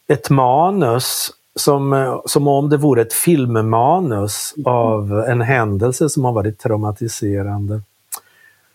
[0.08, 6.58] ett manus som, som om det vore ett filmmanus av en händelse som har varit
[6.58, 7.80] traumatiserande.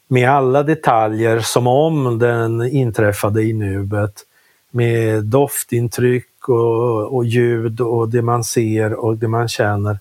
[0.07, 4.25] Med alla detaljer som om den inträffade i nuet.
[4.71, 9.99] Med doftintryck och, och ljud och det man ser och det man känner.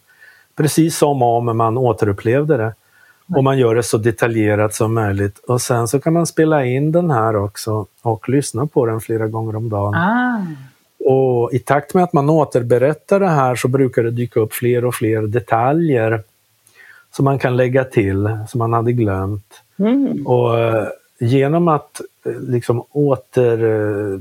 [0.56, 2.74] Precis som om man återupplevde det.
[3.28, 5.38] Och man gör det så detaljerat som möjligt.
[5.38, 9.26] Och sen så kan man spela in den här också och lyssna på den flera
[9.26, 9.94] gånger om dagen.
[9.94, 10.40] Ah.
[11.04, 14.84] Och i takt med att man återberättar det här så brukar det dyka upp fler
[14.84, 16.22] och fler detaljer
[17.10, 19.62] som man kan lägga till, som man hade glömt.
[19.78, 20.26] Mm.
[20.26, 24.18] Och eh, genom att eh, liksom åter eh,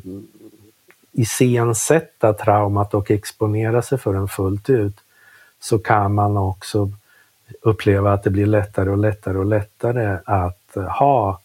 [1.12, 4.96] iscensätta traumat och exponera sig för den fullt ut
[5.60, 6.92] så kan man också
[7.62, 11.40] uppleva att det blir lättare och lättare och lättare att eh, ha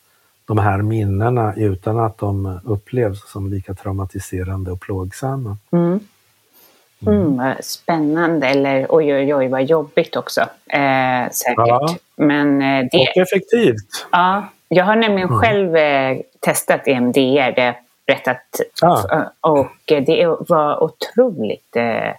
[0.44, 5.56] de här minnena utan att de upplevs som lika traumatiserande och plågsamma.
[5.72, 6.00] Mm.
[7.06, 10.40] Mm, vad spännande, eller oj oj oj vad jobbigt också.
[10.66, 11.54] Eh, säkert.
[11.66, 11.96] Ja.
[12.16, 14.06] Men eh, det, Och effektivt.
[14.12, 15.40] ja, jag har nämligen Mm.
[15.40, 18.60] själv eh, testat EMDR, det har berättat.
[18.82, 19.16] Ah.
[19.16, 22.12] Eh, Och eh, det var otroligt eh,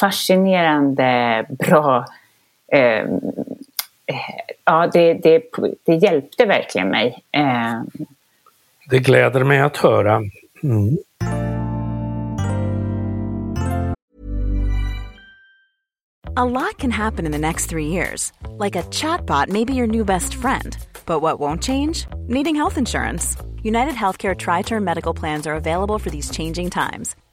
[0.00, 2.04] fascinerande, bra.
[2.72, 3.00] Eh,
[4.06, 4.16] eh,
[4.64, 5.42] ja, det, det,
[5.84, 7.22] det hjälpte verkligen mig.
[7.32, 7.82] Eh,
[8.90, 10.22] Det gläder mig att höra.
[10.62, 10.96] Mm.
[16.38, 18.32] A lot can happen in the next three years.
[18.58, 20.76] Like a chatbot may be your new best friend.
[21.06, 22.06] But what won't change?
[22.28, 23.36] Needing health insurance.
[23.62, 27.16] United Healthcare Tri Term Medical Plans are available for these changing times.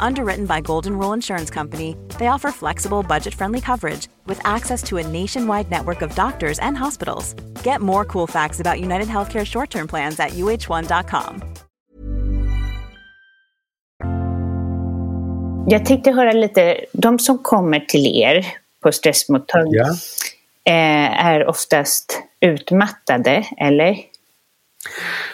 [0.00, 4.96] Underwritten by Golden Rule Insurance Company, they offer flexible, budget friendly coverage with access to
[4.96, 7.34] a nationwide network of doctors and hospitals.
[7.64, 11.42] Get more cool facts about United Healthcare short term plans at uh1.com.
[15.68, 18.46] Jag tänkte höra lite, de som kommer till er
[18.82, 19.80] på stressmottagning
[20.66, 23.96] eh, är oftast utmattade, eller?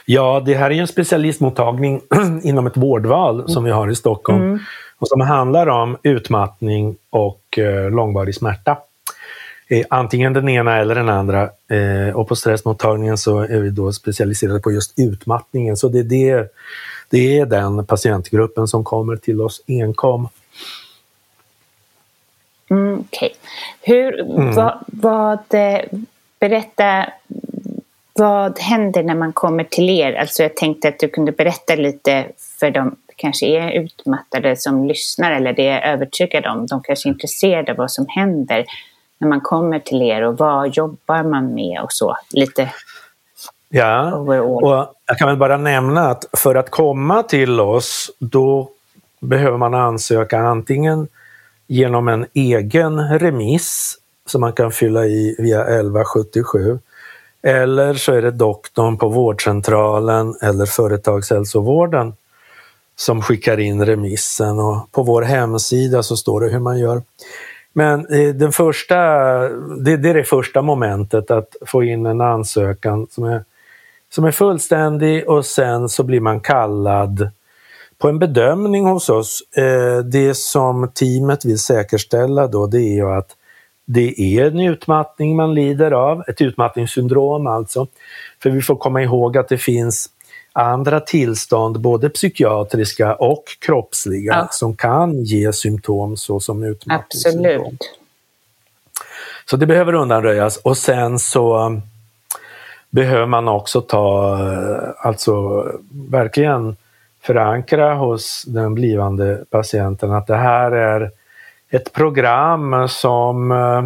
[0.04, 2.00] Ja, det här är en specialistmottagning
[2.42, 4.58] inom ett vårdval som vi har i Stockholm
[4.98, 8.76] och som handlar om utmattning och eh, långvarig smärta.
[9.68, 11.50] eh, antingen den ena eller den andra.
[11.70, 15.76] Eh, och på stressmottagningen så är vi då specialiserade på just utmattningen.
[15.76, 16.52] Så det är, det,
[17.10, 20.28] det är den patientgruppen som kommer till oss enkom.
[22.70, 23.34] Mm, Okej.
[23.82, 24.20] Okay.
[24.20, 24.54] mm.
[24.54, 25.80] vad, vad, eh,
[26.40, 27.06] berätta,
[28.14, 30.12] vad händer när man kommer till er?
[30.12, 32.26] Alltså jag tänkte att du kunde berätta lite
[32.60, 36.66] för de kanske är utmattade som lyssnar eller det är övertygade om.
[36.66, 38.64] De kanske är intresserade av vad som händer
[39.18, 42.16] när man kommer till er och vad jobbar man med och så.
[42.30, 42.68] Lite
[43.74, 48.68] Ja, och jag kan väl bara nämna att för att komma till oss då
[49.20, 51.08] behöver man ansöka antingen
[51.66, 56.78] genom en egen remiss som man kan fylla i via 1177
[57.42, 62.14] eller så är det doktorn på vårdcentralen eller företagshälsovården
[62.96, 67.02] som skickar in remissen och på vår hemsida så står det hur man gör.
[67.72, 68.96] Men eh, den första,
[69.78, 73.44] det, det är det första momentet, att få in en ansökan som är,
[74.10, 77.30] som är fullständig och sen så blir man kallad
[77.98, 79.42] på en bedömning hos oss.
[79.56, 83.36] Eh, det som teamet vill säkerställa då det är ju att
[83.84, 87.86] det är en utmattning man lider av, ett utmattningssyndrom alltså.
[88.42, 90.10] För vi får komma ihåg att det finns
[90.52, 94.48] andra tillstånd, både psykiatriska och kroppsliga, ja.
[94.50, 97.60] som kan ge symptom såsom utmattningssyndrom.
[97.60, 97.98] Absolut.
[99.44, 101.80] Så det behöver undanröjas och sen så
[102.90, 104.38] behöver man också ta,
[104.98, 106.76] alltså verkligen
[107.22, 111.10] förankra hos den blivande patienten att det här är
[111.72, 113.82] ett program som eh,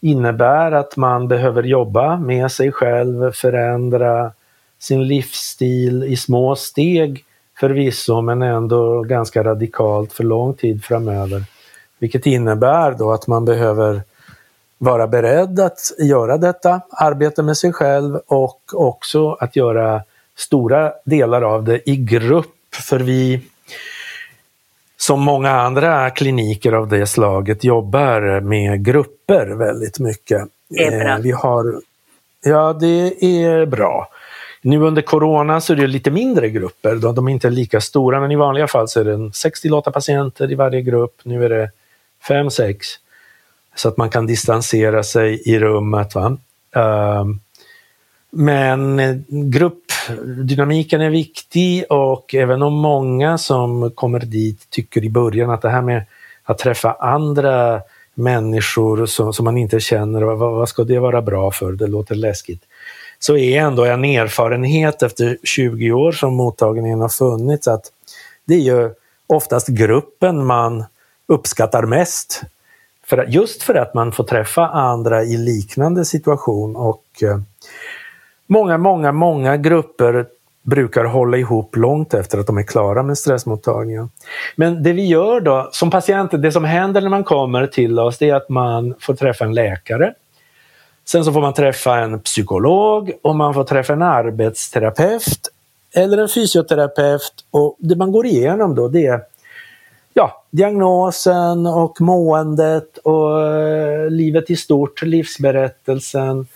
[0.00, 4.32] innebär att man behöver jobba med sig själv, förändra
[4.78, 7.24] sin livsstil i små steg
[7.60, 11.44] förvisso, men ändå ganska radikalt för lång tid framöver.
[11.98, 14.02] Vilket innebär då att man behöver
[14.78, 20.02] vara beredd att göra detta arbete med sig själv och också att göra
[20.36, 22.74] stora delar av det i grupp.
[22.74, 23.42] För vi,
[25.00, 30.48] som många andra kliniker av det slaget, jobbar med grupper väldigt mycket.
[30.68, 31.08] Det är bra.
[31.08, 31.80] Eh, vi har,
[32.44, 34.08] ja, det är bra.
[34.62, 38.30] Nu under corona så är det lite mindre grupper, de är inte lika stora, men
[38.32, 41.20] i vanliga fall så är det 6 8 patienter i varje grupp.
[41.22, 41.70] Nu är det
[42.28, 42.76] 5-6.
[43.74, 46.14] Så att man kan distansera sig i rummet.
[46.14, 46.36] Va?
[46.76, 47.40] Ehm,
[48.38, 55.50] men eh, gruppdynamiken är viktig och även om många som kommer dit tycker i början
[55.50, 56.04] att det här med
[56.44, 57.80] att träffa andra
[58.14, 61.72] människor som, som man inte känner, vad, vad ska det vara bra för?
[61.72, 62.62] Det låter läskigt
[63.18, 67.92] så är ändå en erfarenhet efter 20 år som mottagningen har funnits att
[68.44, 68.90] det är ju
[69.26, 70.84] oftast gruppen man
[71.26, 72.42] uppskattar mest.
[73.06, 77.40] För just för att man får träffa andra i liknande situation och eh,
[78.48, 80.26] många, många, många grupper
[80.62, 84.10] brukar hålla ihop långt efter att de är klara med stressmottagningen.
[84.56, 88.18] Men det vi gör då som patienter, det som händer när man kommer till oss,
[88.18, 90.14] det är att man får träffa en läkare
[91.08, 95.48] Sen så får man träffa en psykolog och man får träffa en arbetsterapeut
[95.94, 97.44] eller en fysioterapeut.
[97.50, 99.20] Och det man går igenom då det är
[100.14, 106.46] ja, diagnosen och måendet och eh, livet i stort, livsberättelsen, eh,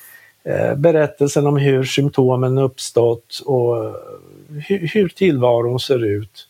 [0.45, 3.93] Eh, berättelsen om hur symptomen uppstått och eh,
[4.68, 6.49] hur, tillvaron ser ut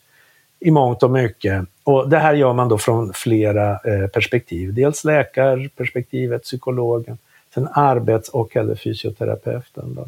[0.60, 1.64] i mångt och mycket.
[1.84, 4.74] Och det här gör man då från flera eh, perspektiv.
[4.74, 7.18] Dels läkarperspektivet, psykologen,
[7.54, 9.94] sen arbets och eller fysioterapeuten.
[9.94, 10.06] Då.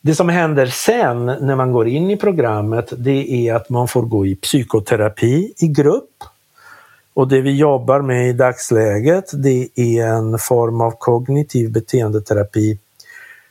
[0.00, 4.02] Det som händer sen när man går in i programmet det är att man får
[4.02, 6.24] gå i psykoterapi i grupp.
[7.14, 12.78] Och det vi jobbar med i dagsläget det är en form av kognitiv beteendeterapi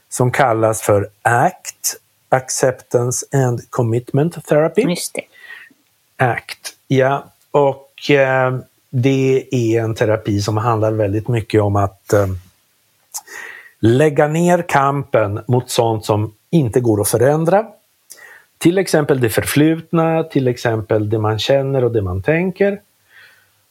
[0.10, 1.98] som kallas för ACT,
[2.30, 4.82] Acceptance and Commitment Therapy.
[4.82, 5.24] Just det.
[6.26, 7.26] ACT, ja.
[7.52, 8.60] Och eh,
[8.90, 12.28] det är en terapi som handlar väldigt mycket om att eh,
[13.80, 17.66] lägga ner kampen mot sånt som inte går att förändra.
[18.58, 22.82] Till exempel det förflutna, till exempel det man känner och det man tänker.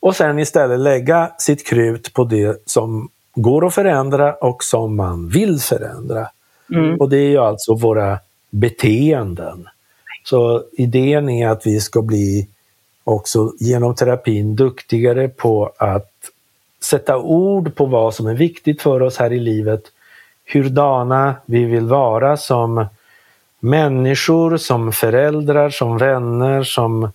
[0.01, 5.29] Och sen istället lägga sitt krut på det som går att förändra och som man
[5.29, 6.29] vill förändra.
[6.75, 7.01] Mm.
[7.01, 8.19] Och det är ju alltså våra
[8.51, 9.69] beteenden.
[10.25, 12.49] Så idén är att vi ska bli
[13.05, 16.11] också genom terapin duktigare på att
[16.83, 19.83] sätta ord på vad som är viktigt för oss här i livet,
[20.53, 22.87] hurdana vi vill vara som
[23.61, 27.13] människor, som föräldrar, som vänner, som,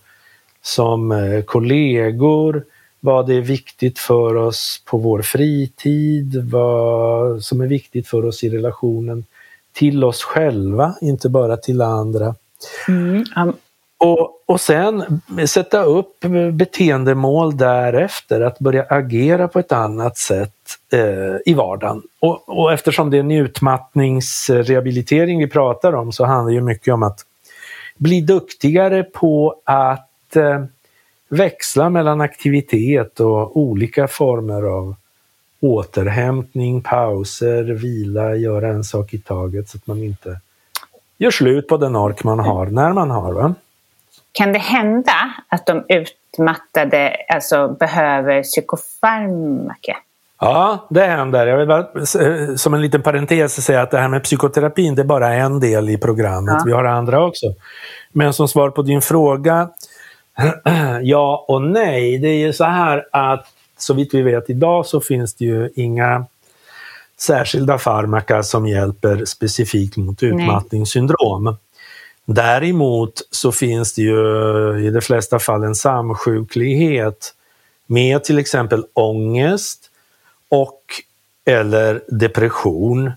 [0.62, 2.64] som eh, kollegor,
[3.00, 8.44] vad det är viktigt för oss på vår fritid, vad som är viktigt för oss
[8.44, 9.24] i relationen
[9.72, 12.34] till oss själva, inte bara till andra.
[12.88, 13.24] Mm.
[13.98, 16.20] Och, och sen sätta upp
[16.52, 20.52] beteendemål därefter, att börja agera på ett annat sätt
[20.92, 22.02] eh, i vardagen.
[22.18, 27.02] Och, och eftersom det är en utmattningsrehabilitering vi pratar om så handlar det mycket om
[27.02, 27.20] att
[27.96, 30.64] bli duktigare på att eh,
[31.28, 34.94] växla mellan aktivitet och olika former av
[35.60, 40.40] återhämtning, pauser, vila, göra en sak i taget så att man inte
[41.18, 43.32] gör slut på den ork man har när man har.
[43.32, 43.54] Va?
[44.32, 49.96] Kan det hända att de utmattade alltså, behöver psykofarmaka?
[50.40, 51.46] Ja, det händer.
[51.46, 52.06] Jag vill bara
[52.56, 55.88] som en liten parentes säga att det här med psykoterapin, det är bara en del
[55.88, 56.54] i programmet.
[56.58, 56.62] Ja.
[56.66, 57.46] Vi har andra också.
[58.12, 59.68] Men som svar på din fråga,
[61.02, 62.18] ja och nej.
[62.18, 63.46] Det är ju så här att
[63.78, 66.26] så vitt vi vet idag så finns det ju inga
[67.20, 71.44] särskilda farmaka som hjälper specifikt mot utmattningssyndrom.
[71.44, 71.54] Nej.
[72.24, 77.34] Däremot så finns det ju i de flesta fall en samsjuklighet
[77.86, 79.90] med till exempel ångest
[80.48, 80.80] och
[81.44, 83.12] eller depression.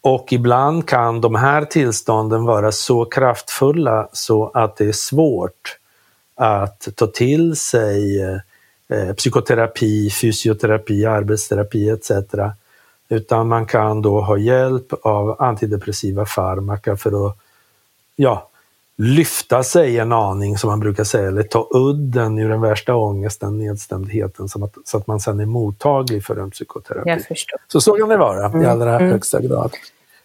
[0.00, 5.76] Och ibland kan de här tillstånden vara så kraftfulla så att det är svårt
[6.36, 8.22] att ta till sig
[8.88, 12.10] eh, psykoterapi, fysioterapi, arbetsterapi etc.
[13.08, 17.36] Utan man kan då ha hjälp av antidepressiva farmaka för att
[18.16, 18.48] ja,
[18.96, 23.58] lyfta sig en aning, som man brukar säga, eller ta udden ur den värsta ångesten,
[23.58, 27.34] nedstämdheten, så att, så att man sen är mottaglig för en psykoterapi.
[27.68, 28.62] Så så kan det vara mm.
[28.62, 29.10] i allra mm.
[29.10, 29.72] högsta grad.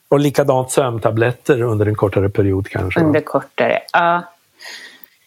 [0.08, 3.00] Och likadant sömntabletter under en kortare period kanske?
[3.00, 4.24] Under kortare, ja.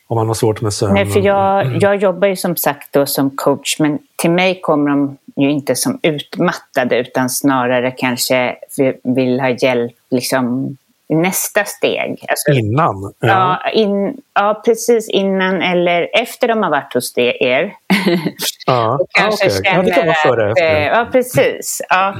[0.07, 0.95] Om man har svårt med sömn?
[0.95, 1.79] Nej, för jag, mm.
[1.79, 5.75] jag jobbar ju som sagt då som coach, men till mig kommer de ju inte
[5.75, 8.57] som utmattade utan snarare kanske
[9.03, 10.77] vill ha hjälp liksom
[11.09, 12.25] nästa steg.
[12.29, 13.13] Alltså, innan?
[13.19, 17.73] Ja, ja, in, ja, precis innan eller efter de har varit hos det, er.
[18.67, 19.61] Ja, kanske okay.
[19.75, 20.81] ja, det kan vara före att, efter.
[20.81, 21.83] Ja, precis.
[21.89, 22.15] Ja.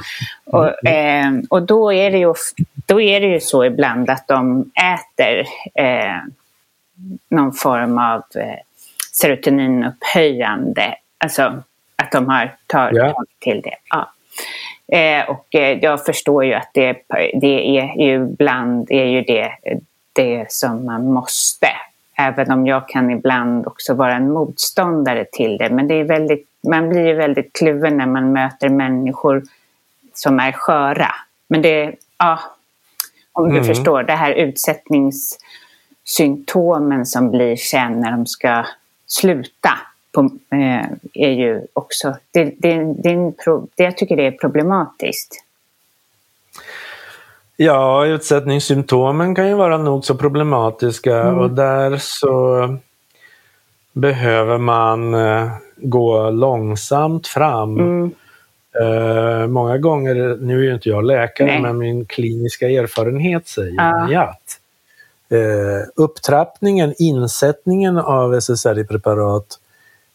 [0.45, 1.37] Och, mm.
[1.37, 2.35] eh, och då, är det ju,
[2.87, 5.41] då är det ju så ibland att de äter
[5.75, 6.17] eh,
[7.29, 8.59] någon form av eh,
[9.13, 11.63] serotoninupphöjande, alltså
[11.97, 13.15] att de har tagit yeah.
[13.39, 13.77] till det.
[13.91, 14.11] Ja.
[14.99, 16.97] Eh, och eh, jag förstår ju att det,
[17.41, 19.53] det är ju ibland är ju det,
[20.13, 21.69] det som man måste.
[22.19, 25.71] Även om jag kan ibland också vara en motståndare till det.
[25.71, 29.43] Men det är väldigt, man blir ju väldigt kluven när man möter människor
[30.15, 31.09] som är sköra.
[31.49, 32.39] Men det, ja,
[33.33, 33.65] om du mm.
[33.65, 34.33] förstår, det här
[36.05, 38.65] utsättningssymptomen som blir sen när de ska
[39.07, 39.71] sluta
[40.13, 44.31] på, eh, är ju också, det, det, det, är pro, det, jag tycker det är
[44.31, 45.45] problematiskt.
[47.57, 51.39] Ja, utsättningssymptomen kan ju vara nog så problematiska mm.
[51.39, 52.69] och där så
[53.93, 57.79] behöver man eh, gå långsamt fram.
[57.79, 58.11] Mm.
[58.81, 61.63] Uh, många gånger, nu är ju inte jag läkare, Nej.
[61.63, 64.61] men min kliniska erfarenhet säger mig att
[65.35, 69.59] uh, upptrappningen, insättningen av SSRI-preparat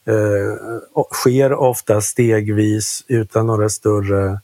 [0.05, 4.39] eh, sker ofta stegvis utan några större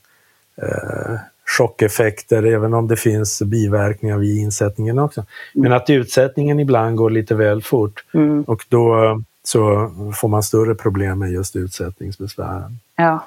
[0.62, 1.16] eh,
[1.58, 5.20] chockeffekter, även om det finns biverkningar vid insättningen också.
[5.20, 5.64] Mm.
[5.64, 8.44] Men att utsättningen ibland går lite väl fort mm.
[8.44, 12.80] och då så får man större problem med just utsättningsbesvären.
[12.96, 13.26] Ja.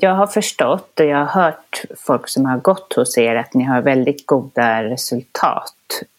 [0.00, 3.64] Jag har förstått och jag har hört folk som har gått hos er att ni
[3.64, 5.74] har väldigt goda resultat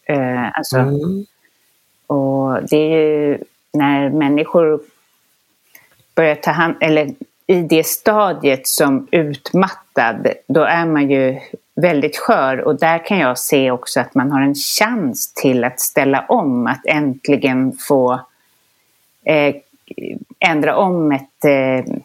[0.09, 1.25] Eh, alltså, mm.
[2.07, 3.37] Och det är ju
[3.73, 4.79] när människor
[6.15, 7.09] börjar ta hand eller
[7.47, 11.39] i det stadiet som utmattad, då är man ju
[11.75, 15.79] väldigt skör och där kan jag se också att man har en chans till att
[15.79, 18.19] ställa om, att äntligen få
[19.23, 19.55] eh,
[20.39, 21.95] ändra om ett, eh,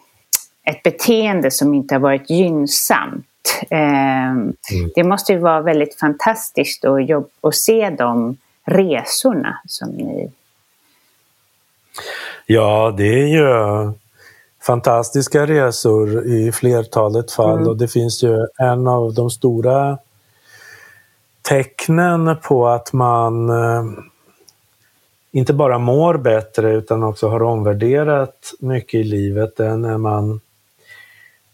[0.65, 3.25] ett beteende som inte har varit gynnsamt.
[3.69, 4.55] Eh, mm.
[4.95, 10.31] Det måste ju vara väldigt fantastiskt att, jobb, att se de resorna som ni...
[12.45, 13.45] Ja, det är ju
[14.61, 17.67] fantastiska resor i flertalet fall mm.
[17.67, 19.97] och det finns ju en av de stora
[21.41, 23.85] tecknen på att man eh,
[25.31, 30.39] inte bara mår bättre utan också har omvärderat mycket i livet, det är när man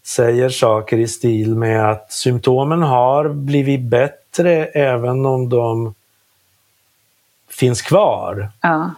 [0.04, 5.94] säger saker i stil med att symptomen har blivit bättre även om de
[7.50, 8.48] finns kvar.
[8.60, 8.90] Ja.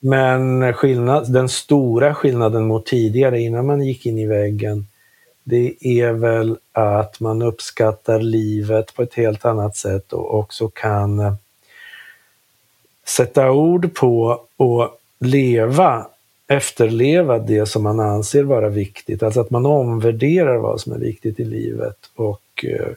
[0.00, 4.86] Men skillnad, den stora skillnaden mot tidigare, innan man gick in i väggen,
[5.44, 11.20] det är väl att man uppskattar livet på ett helt annat sätt och också kan
[11.20, 11.34] eh,
[13.06, 16.06] sätta ord på och leva,
[16.48, 19.22] efterleva det som man anser vara viktigt.
[19.22, 22.92] Alltså att man omvärderar vad som är viktigt i livet och eh,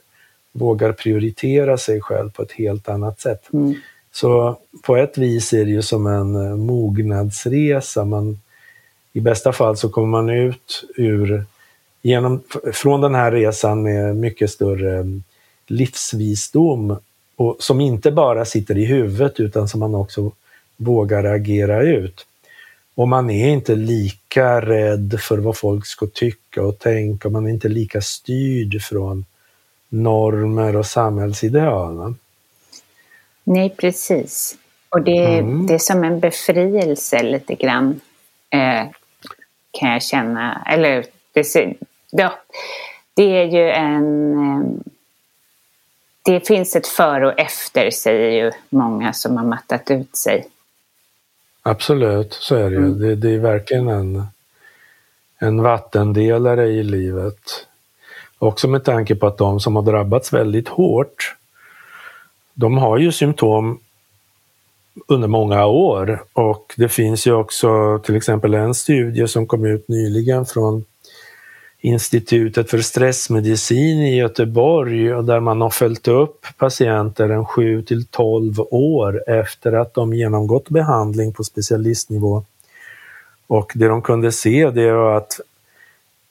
[0.52, 3.54] vågar prioritera sig själv på ett helt annat sätt.
[3.54, 3.76] Mm.
[4.12, 8.06] Så på ett vis är det ju som en eh, mognadsresa.
[8.06, 8.40] Man,
[9.14, 11.46] I bästa fall så kommer man ut ur,
[12.02, 12.42] genom,
[12.74, 15.24] från den här resan med mycket större mm,
[15.68, 16.98] livsvisdom
[17.36, 20.32] och som inte bara sitter i huvudet utan som man också
[20.78, 22.27] vågar agera ut.
[22.98, 27.50] Och man är inte lika rädd för vad folk ska tycka och tänka, man är
[27.50, 29.26] inte lika styrd från
[29.90, 32.16] normer och samhällsideal.
[33.44, 34.58] Nej, precis.
[34.90, 35.68] Och det, mm.
[35.68, 38.00] det är som en befrielse lite grann,
[38.50, 38.86] eh,
[39.72, 40.64] kan jag känna.
[40.74, 41.76] Eller det,
[42.12, 42.34] ja,
[43.14, 44.34] det är ju en...
[44.34, 44.70] Eh,
[46.26, 50.48] det finns ett före och efter, säger ju många som har mattat ut sig.
[51.68, 52.86] Absolut, så är det ju.
[52.86, 53.00] Mm.
[53.00, 54.24] Det, det, är verkligen en,
[55.40, 57.40] en vattendelare i livet.
[58.40, 61.36] Också med tanke på att de som har drabbats väldigt hårt
[62.60, 63.80] de har ju symptom
[65.08, 69.88] under många år och det finns ju också till exempel en studie som kom ut
[69.88, 70.86] nyligen från
[71.88, 78.60] Institutet för stressmedicin i Göteborg där man har följt upp patienter en 7 till 12
[78.72, 82.44] år efter att de genomgått behandling på specialistnivå.
[83.48, 85.40] Och det de kunde se det var att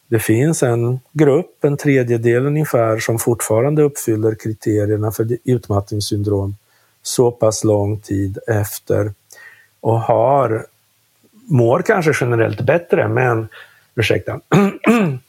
[0.08, 6.56] det finns en grupp, en tredjedel ungefär, som fortfarande uppfyller kriterierna för utmattningssyndrom
[7.02, 9.12] så pass lång tid efter
[9.80, 10.66] och har,
[11.48, 13.48] mår kanske generellt bättre, men,
[13.94, 14.40] ursäkta,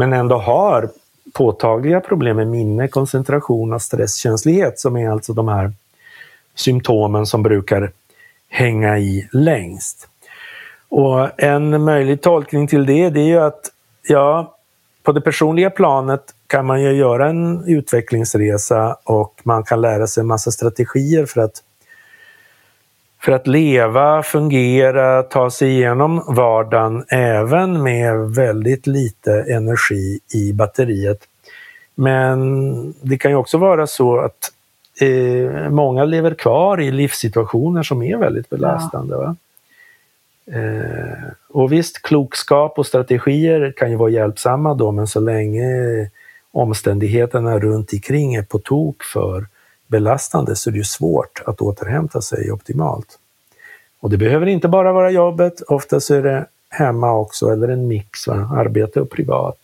[0.00, 0.88] men ändå har
[1.32, 5.72] påtagliga problem med minne, koncentration och stresskänslighet som är alltså de här
[6.54, 7.92] symptomen som brukar
[8.48, 10.08] hänga i längst.
[10.88, 13.60] Och en möjlig tolkning till det, det är ju att
[14.02, 14.56] Ja,
[15.02, 20.20] på det personliga planet kan man ju göra en utvecklingsresa och man kan lära sig
[20.20, 21.62] en massa strategier för att,
[23.20, 31.18] för att leva, fungera, ta sig igenom vardagen även med väldigt lite energi i batteriet.
[31.94, 34.52] Men det kan ju också vara så att
[35.00, 39.14] eh, många lever kvar i livssituationer som är väldigt belastande.
[39.14, 39.36] Ja.
[40.52, 45.66] Eh, och visst, klokskap och strategier kan ju vara hjälpsamma då, men så länge
[46.52, 49.46] omständigheterna runt omkring är på tok för
[49.90, 53.18] belastande så är det ju svårt att återhämta sig optimalt.
[54.00, 58.26] Och det behöver inte bara vara jobbet, oftast är det hemma också, eller en mix,
[58.26, 58.50] va?
[58.56, 59.58] arbete och privat.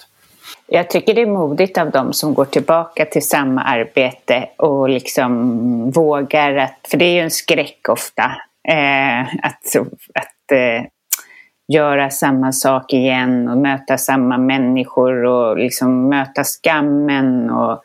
[0.66, 5.91] Jag tycker det är modigt av dem som går tillbaka till samma arbete och liksom
[5.91, 8.24] vågar att, för det är ju en skräck ofta,
[8.68, 9.77] eh, att,
[10.14, 10.87] att eh,
[11.68, 17.51] göra samma sak igen och möta samma människor och liksom möta skammen.
[17.51, 17.83] Och,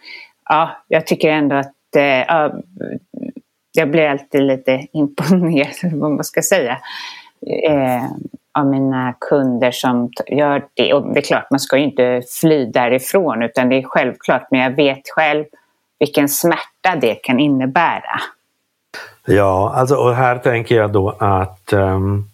[0.49, 2.51] ja, jag tycker ändå att eh,
[3.71, 6.77] jag blir alltid lite imponerad, vad man ska säga,
[7.67, 8.05] eh,
[8.53, 10.93] av mina kunder som gör det.
[10.93, 14.59] Och det är klart, man ska ju inte fly därifrån utan det är självklart, men
[14.59, 15.45] jag vet själv
[15.99, 18.21] vilken smärta det kan innebära.
[19.25, 22.29] Ja, alltså, och här tänker jag då att um,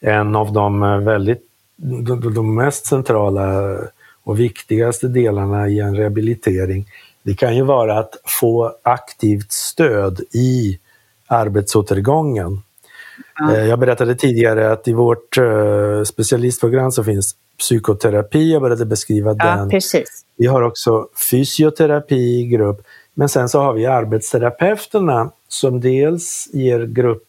[0.00, 3.76] en av de eh, väldigt de, de mest centrala
[4.24, 6.86] och viktigaste delarna i en rehabilitering,
[7.22, 10.78] det kan ju vara att få aktivt stöd i
[11.26, 12.62] arbetsåtergången.
[13.50, 19.36] Eh, jag berättade tidigare att i vårt eh, specialistprogram så finns psykoterapi, jag började beskriva
[19.38, 19.68] ja, den.
[19.68, 20.24] Precis.
[20.36, 22.82] Vi har också fysioterapi i grupp,
[23.14, 27.28] men sen så har vi arbetsterapeuterna som dels ger grupp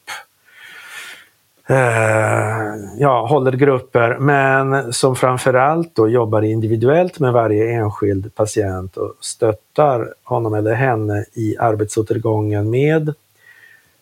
[1.67, 9.13] Eh, ja, håller grupper, men som framförallt då jobbar individuellt med varje enskild patient och
[9.19, 13.13] stöttar honom eller henne i arbetsåtergången med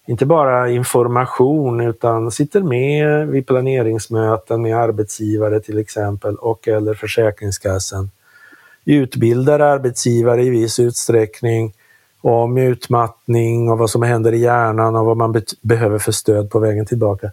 [0.05, 8.09] inte bara information utan sitter med vid planeringsmöten med arbetsgivare till exempel och eller Försäkringskassan.
[8.85, 11.73] Utbildar arbetsgivare i viss utsträckning
[12.21, 16.59] om utmattning och vad som händer i hjärnan och vad man behöver för stöd på
[16.59, 17.31] vägen tillbaka.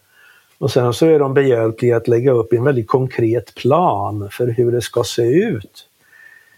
[0.58, 4.72] Och sen så är de behjälpliga att lägga upp en väldigt konkret plan för hur
[4.72, 5.86] det ska se ut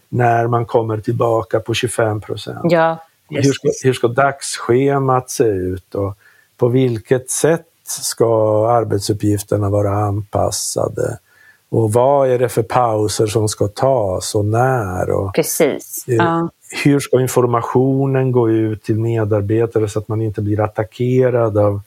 [0.09, 2.73] när man kommer tillbaka på 25 procent.
[2.73, 2.99] Ja,
[3.29, 5.95] hur, ska, hur ska dagsschemat se ut?
[5.95, 6.15] Och
[6.57, 11.19] På vilket sätt ska arbetsuppgifterna vara anpassade?
[11.69, 15.11] Och vad är det för pauser som ska tas och när?
[15.11, 16.05] Och Precis.
[16.07, 16.49] Ja.
[16.85, 21.81] Hur ska informationen gå ut till medarbetare så att man inte blir attackerad av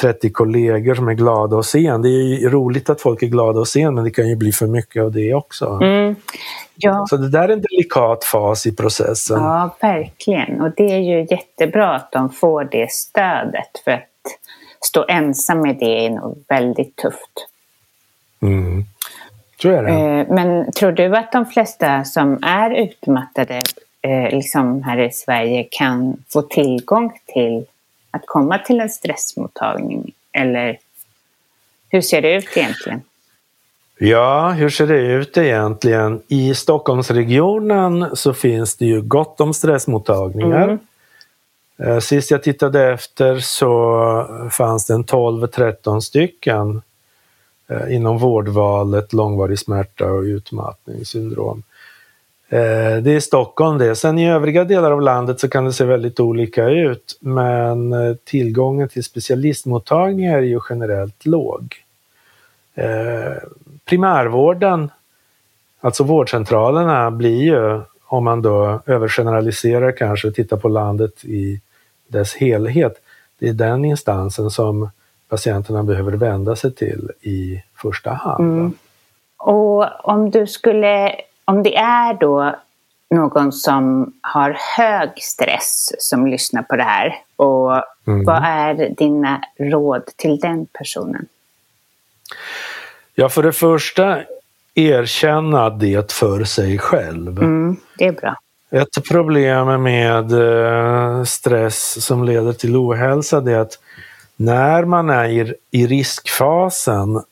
[0.00, 2.02] 30 kollegor som är glada att se en.
[2.02, 4.36] Det är ju roligt att folk är glada att se en, men det kan ju
[4.36, 5.78] bli för mycket av det också.
[5.82, 6.16] Mm.
[6.74, 7.06] Ja.
[7.10, 9.42] Så det där är en delikat fas i processen.
[9.42, 10.60] Ja, verkligen.
[10.60, 13.70] Och det är ju jättebra att de får det stödet.
[13.84, 14.08] För att
[14.84, 17.48] stå ensam med det är nog väldigt tufft.
[18.42, 18.84] Mm.
[19.60, 19.90] Tror jag det.
[19.90, 23.62] Eh, men tror du att de flesta som är utmattade
[24.02, 27.64] eh, liksom här i Sverige kan få tillgång till
[28.10, 30.12] att komma till en stressmottagning?
[30.32, 30.78] Eller
[31.88, 33.02] hur ser det ut egentligen?
[33.98, 36.22] Ja, hur ser det ut egentligen?
[36.28, 40.68] I Stockholmsregionen så finns det ju gott om stressmottagningar.
[40.68, 40.78] Mm.
[41.78, 46.82] Eh, sist jag tittade efter så fanns det en 12-13 stycken
[47.68, 51.62] eh, inom vårdvalet långvarig smärta och utmattningssyndrom.
[52.48, 53.96] Eh, det är Stockholm det.
[53.96, 58.14] Sen i övriga delar av landet så kan det se väldigt olika ut men eh,
[58.24, 61.74] tillgången till specialistmottagningar är ju generellt låg.
[62.74, 63.32] Eh,
[63.84, 64.90] primärvården,
[65.80, 71.60] alltså vårdcentralerna, blir ju, om man då övergeneraliserar kanske och tittar på landet i
[72.08, 72.94] dess helhet,
[73.38, 74.90] det är den instansen som
[75.28, 78.58] patienterna behöver vända sig till i första hand.
[78.58, 78.72] Mm.
[79.36, 81.12] Och om du skulle
[81.46, 82.54] om det är då
[83.10, 87.72] någon som har hög stress som lyssnar på det här och
[88.06, 88.24] mm.
[88.24, 91.26] vad är dina råd till den personen?
[93.14, 94.18] Ja, för det första
[94.74, 97.38] erkänna det för sig själv.
[97.38, 98.36] Mm, det är bra.
[98.70, 103.78] Ett problem med eh, stress som leder till ohälsa är att
[104.36, 107.22] när man är i riskfasen,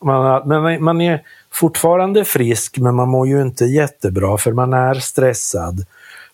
[0.00, 1.22] man, man är
[1.60, 5.86] fortfarande frisk men man mår ju inte jättebra för man är stressad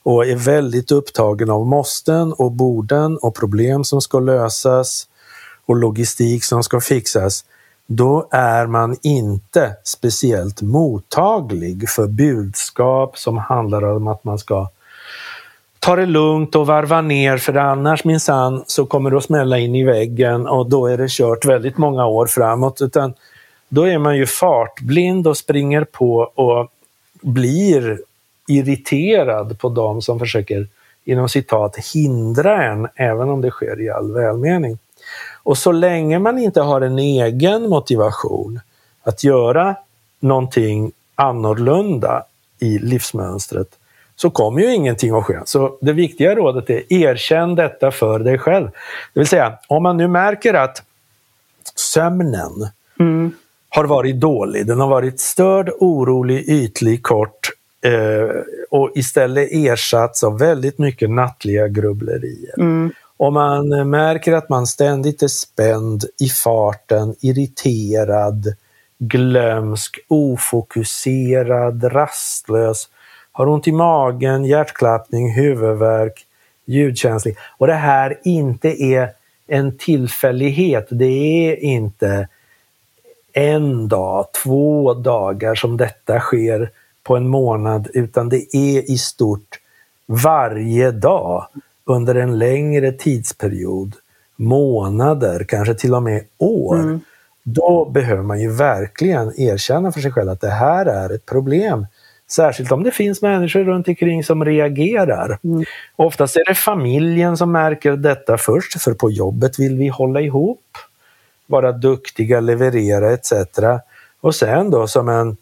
[0.03, 5.09] och är väldigt upptagen av måsten och borden och problem som ska lösas
[5.67, 7.45] och logistik som ska fixas.
[7.87, 14.69] Då är man inte speciellt mottaglig för budskap som handlar om att man ska
[15.79, 19.75] ta det lugnt och varva ner för annars minsann så kommer det att smälla in
[19.75, 22.83] i väggen och då är det kört väldigt många år framåt.
[22.83, 23.15] Utan
[23.69, 26.71] då är man ju fartblind och springer på och
[27.21, 27.99] blir
[28.49, 30.67] irriterad på de som försöker
[31.05, 34.79] inom citat hindra en, även om det sker i all välmening.
[35.43, 38.61] Och så länge man inte har en egen motivation
[39.03, 39.77] att göra
[40.21, 42.25] någonting annorlunda
[42.59, 43.69] i livsmönstret
[44.17, 45.39] så kommer ju ingenting att ske.
[45.45, 48.71] Så det viktiga rådet är erkänn detta för dig själv.
[49.13, 50.83] Det vill säga, om man nu märker att
[51.75, 52.69] sömnen
[53.01, 53.33] mm
[53.75, 54.67] har varit dålig.
[54.67, 57.51] Den har varit störd, orolig, ytlig, kort
[57.85, 58.37] eh,
[58.71, 62.59] och istället ersatts av väldigt mycket nattliga grubblerier.
[62.59, 62.93] Mm.
[63.17, 68.55] Och man märker att man ständigt är spänd i farten, irriterad,
[68.99, 72.89] glömsk, ofokuserad, rastlös,
[73.33, 76.27] har ont i magen, hjärtklappning, huvudvärk,
[76.67, 77.37] ljudkänslig.
[77.59, 79.09] Och det här inte är
[79.47, 80.87] en tillfällighet.
[80.91, 82.29] Det är inte
[83.35, 86.71] en dag, två dagar som detta sker
[87.03, 89.61] på en månad, utan det är i stort
[90.07, 91.47] varje dag
[91.85, 93.95] under en längre tidsperiod,
[94.37, 96.75] månader, kanske till och med år.
[96.75, 97.01] Mm.
[97.43, 101.87] Då behöver man ju verkligen erkänna för sig själv att det här är ett problem.
[102.31, 105.39] Särskilt om det finns människor runt omkring som reagerar.
[105.45, 105.65] Mm.
[105.97, 110.61] Oftast är det familjen som märker detta först, för på jobbet vill vi hålla ihop
[111.47, 113.33] vara duktiga, leverera etc.
[114.21, 115.37] Och sen då som en,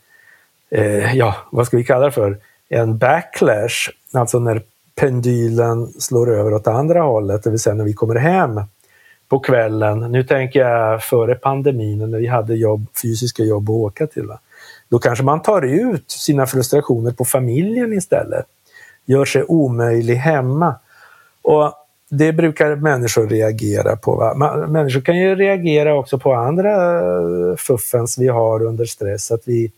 [0.70, 2.38] eh, ja vad ska vi kalla det för,
[2.68, 4.62] en backlash, alltså när
[4.94, 8.60] pendylen slår över åt andra hållet, det vill säga när vi kommer hem
[9.28, 9.98] på kvällen.
[9.98, 14.26] Nu tänker jag före pandemin när vi hade jobb, fysiska jobb att åka till.
[14.26, 14.38] Va?
[14.88, 18.46] Då kanske man tar ut sina frustrationer på familjen istället.
[19.04, 20.74] Gör sig omöjlig hemma.
[21.42, 21.72] Och
[22.14, 24.16] det brukar människor reagera på.
[24.16, 24.34] Va?
[24.68, 26.72] Människor kan ju reagera också på andra
[27.56, 29.72] fuffens vi har under stress, att vi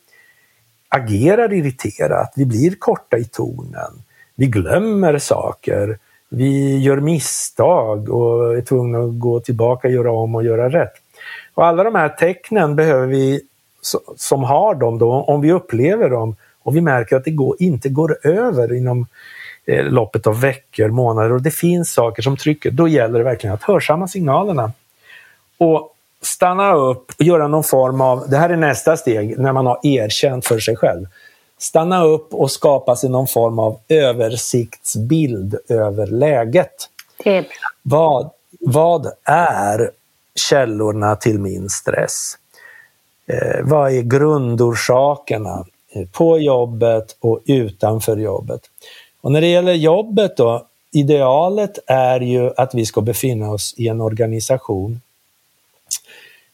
[0.88, 3.92] agerar irriterat, vi blir korta i tonen,
[4.34, 10.44] vi glömmer saker, vi gör misstag och är tvungna att gå tillbaka, göra om och
[10.44, 10.94] göra rätt.
[11.54, 13.40] Och alla de här tecknen behöver vi,
[14.16, 17.88] som har dem, då, om vi upplever dem och vi märker att det går, inte
[17.88, 19.06] går över inom
[19.66, 23.54] eh, loppet av veckor, månader och det finns saker som trycker, då gäller det verkligen
[23.54, 24.72] att hörsamma signalerna.
[25.58, 29.66] Och stanna upp och göra någon form av, det här är nästa steg när man
[29.66, 31.06] har erkänt för sig själv.
[31.58, 36.74] Stanna upp och skapa sig någon form av översiktsbild över läget.
[37.82, 39.90] Vad, vad är
[40.34, 42.34] källorna till min stress?
[43.26, 45.64] Eh, vad är grundorsakerna
[46.12, 48.60] på jobbet och utanför jobbet?
[49.24, 53.88] Och när det gäller jobbet då, idealet är ju att vi ska befinna oss i
[53.88, 55.00] en organisation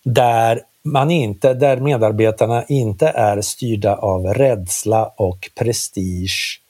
[0.03, 6.61] där, man inte, där medarbetarna inte är styrda av rädsla och prestige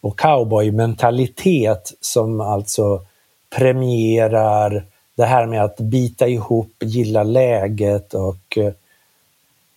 [0.00, 3.02] och cowboymentalitet som alltså
[3.50, 4.84] premierar
[5.14, 8.72] det här med att bita ihop, gilla läget och eh,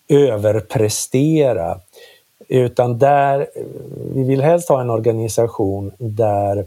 [0.07, 1.79] överprestera.
[2.47, 3.47] Utan där,
[4.13, 6.65] vi vill helst ha en organisation där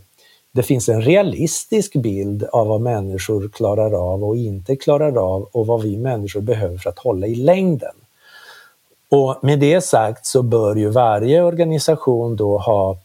[0.53, 5.67] det finns en realistisk bild av vad människor klarar av och inte klarar av och
[5.67, 7.95] vad vi människor behöver för att hålla i längden.
[9.11, 12.99] Och med det sagt så bör ju varje organisation då ha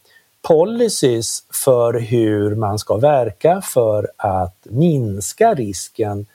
[0.47, 6.25] policies för hur man ska verka för att minska risken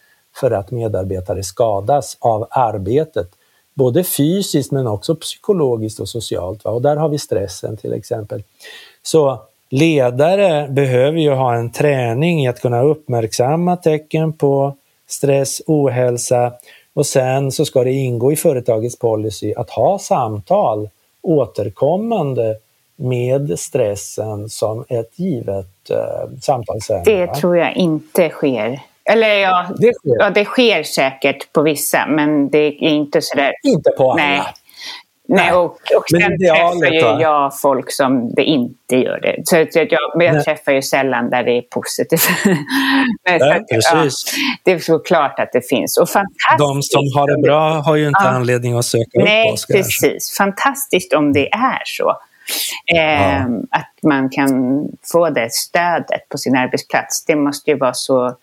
[0.40, 3.28] för att medarbetare skadas av arbetet.
[3.78, 6.64] Både fysiskt men också psykologiskt och socialt.
[6.64, 6.70] Va?
[6.70, 8.42] Och där har vi stressen till exempel.
[9.02, 9.38] Så
[9.70, 14.76] ledare behöver ju ha en träning i att kunna uppmärksamma tecken på
[15.08, 16.52] stress, ohälsa
[16.94, 20.88] och sen så ska det ingå i företagets policy att ha samtal
[21.22, 22.56] återkommande
[22.96, 27.04] med stressen som ett givet eh, samtalsämne.
[27.04, 28.80] Det tror jag inte sker.
[29.08, 30.16] Eller ja det, sker.
[30.18, 33.52] ja, det sker säkert på vissa, men det är inte sådär...
[33.62, 34.22] Inte på alla.
[34.22, 34.42] Nej.
[35.30, 39.42] Nej, och, och sen träffar ju jag folk som det inte gör det.
[39.44, 40.44] Så jag, jag Nej.
[40.44, 42.28] träffar ju sällan där det är positivt.
[42.44, 44.34] Men, Nej, precis.
[44.36, 45.96] Ja, det är såklart att det finns.
[45.96, 48.28] Och fantastiskt De som har det bra har ju inte ja.
[48.28, 49.66] anledning att söka Nej, upp oss.
[49.68, 50.36] Nej, precis.
[50.38, 52.16] Fantastiskt om det är så.
[52.94, 53.46] Eh, ja.
[53.70, 54.82] Att man kan
[55.12, 57.24] få det stödet på sin arbetsplats.
[57.24, 58.36] Det måste ju vara så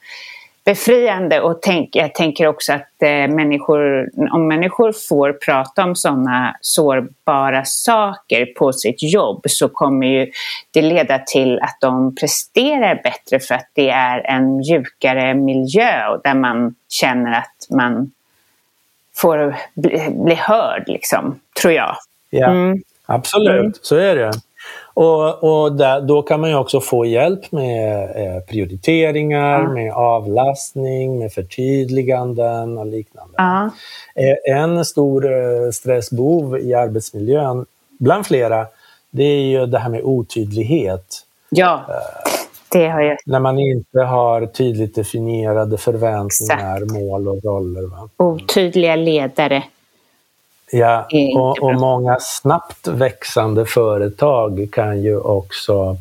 [0.65, 6.57] befriande och tänk, jag tänker också att eh, människor, om människor får prata om sådana
[6.61, 10.31] sårbara saker på sitt jobb så kommer ju
[10.71, 16.35] det leda till att de presterar bättre för att det är en mjukare miljö där
[16.35, 18.11] man känner att man
[19.15, 21.95] får bli, bli hörd, liksom, tror jag.
[22.29, 22.83] Ja, mm.
[23.05, 23.73] absolut, mm.
[23.81, 24.31] så är det.
[24.95, 29.69] Och, och där, då kan man ju också få hjälp med eh, prioriteringar, ja.
[29.69, 33.33] med avlastning, med förtydliganden och liknande.
[33.37, 33.69] Ja.
[34.15, 37.65] Eh, en stor eh, stressbov i arbetsmiljön,
[37.99, 38.67] bland flera,
[39.11, 41.21] det är ju det här med otydlighet.
[41.49, 41.85] Ja,
[42.71, 43.17] det har jag.
[43.25, 46.91] När man inte har tydligt definierade förväntningar, Exakt.
[46.91, 47.81] mål och roller.
[47.81, 48.09] Va?
[48.17, 49.63] Otydliga ledare
[50.71, 55.97] Ja, och, och, många snabbt växande företag kan ju också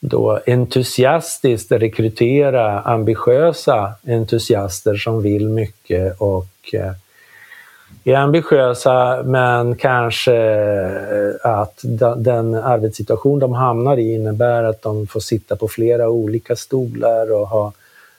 [0.00, 6.92] då entusiastiskt rekrytera ambitiösa entusiaster som vill mycket och eh,
[8.04, 11.80] är ambitiösa men kanske eh, att
[12.16, 17.48] den arbetssituation de hamnar i innebär att de får sitta på flera olika stolar och
[17.48, 17.72] ha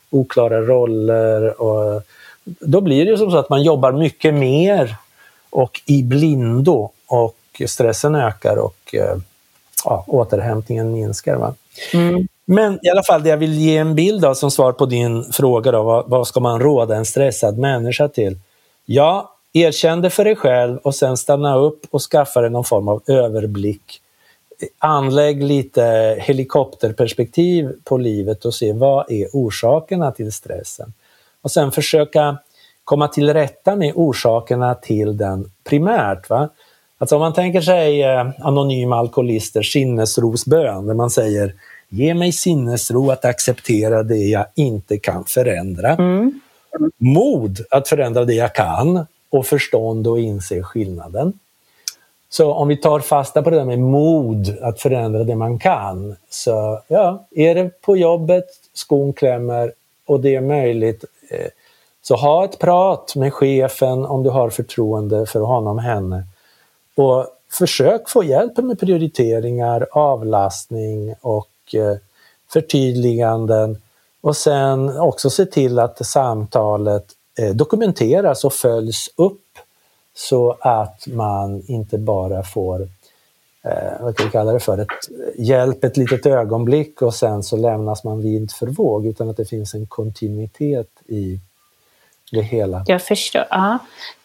[0.09, 1.61] oklara roller.
[1.61, 2.01] Och
[2.43, 4.95] då blir det som så att man jobbar mycket mer
[5.53, 9.17] och i blindo och stressen ökar och eh,
[9.85, 11.35] ja, återhämtningen minskar.
[11.35, 11.53] Va?
[11.93, 12.27] Mm.
[12.45, 15.23] Men i alla fall, det jag vill ge en bild av som svar på din
[15.31, 18.37] fråga, då, vad, vad ska man råda en stressad människa till?
[18.85, 22.87] Ja, erkänn det för dig själv och sen stanna upp och skaffa dig någon form
[22.87, 23.99] av överblick.
[24.77, 30.93] Anlägg lite helikopterperspektiv på livet och se vad är orsakerna till stressen.
[31.41, 32.37] Och sen försöka
[32.83, 36.29] komma till rätta med orsakerna till den primärt.
[36.29, 36.49] Va?
[36.97, 41.53] Alltså om man tänker sig eh, anonyma alkoholisters sinnesrosbön där man säger
[41.95, 45.89] Ge mig sinnesro att acceptera det jag inte kan förändra.
[45.89, 46.39] Mm.
[46.97, 51.33] Mod att förändra det jag kan och förstånd att inse skillnaden.
[52.29, 56.15] Så om vi tar fasta på det där med mod att förändra det man kan.
[56.29, 59.71] Så ja, är det på jobbet skon klämmer
[60.05, 61.47] och det är möjligt eh,
[62.03, 66.23] så ha ett prat med chefen om du har förtroende för honom, henne.
[66.95, 71.97] Och försök få hjälp med prioriteringar, avlastning och eh,
[72.53, 73.81] förtydliganden.
[74.21, 77.05] Och sen också se till att samtalet
[77.39, 79.39] eh, dokumenteras och följs upp
[80.15, 82.81] så att man inte bara får
[83.63, 87.43] eh, vad kan vi kalla det för, ett, eh, hjälp ett litet ögonblick och sen
[87.43, 91.39] så lämnas man vind för våg utan att det finns en kontinuitet i
[92.33, 92.83] det hela.
[92.87, 93.45] Jag förstår.
[93.49, 93.79] Ja,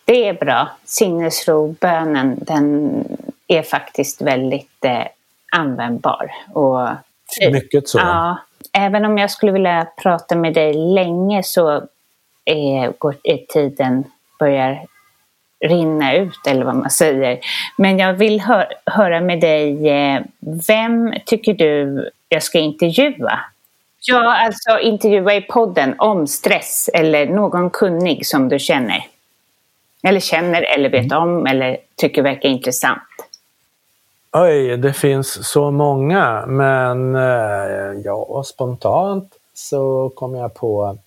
[0.04, 0.68] det är bra.
[0.84, 3.04] Sinnesrobönen, den
[3.46, 5.06] är faktiskt väldigt eh,
[5.52, 6.30] användbar.
[6.52, 6.88] Och,
[7.52, 7.98] Mycket så.
[7.98, 8.38] Ja,
[8.72, 11.82] även om jag skulle vilja prata med dig länge så
[12.44, 14.04] är, går, är tiden
[14.38, 14.86] börjar
[15.64, 17.38] rinna ut, eller vad man säger.
[17.76, 20.22] Men jag vill hör, höra med dig, eh,
[20.68, 23.40] vem tycker du jag ska intervjua?
[24.06, 29.06] Ja, alltså intervjua i podden om stress eller någon kunnig som du känner.
[30.02, 33.02] Eller känner, eller vet om, eller tycker verkar intressant.
[34.32, 40.98] Oj, det finns så många, men eh, ja, spontant så kommer jag på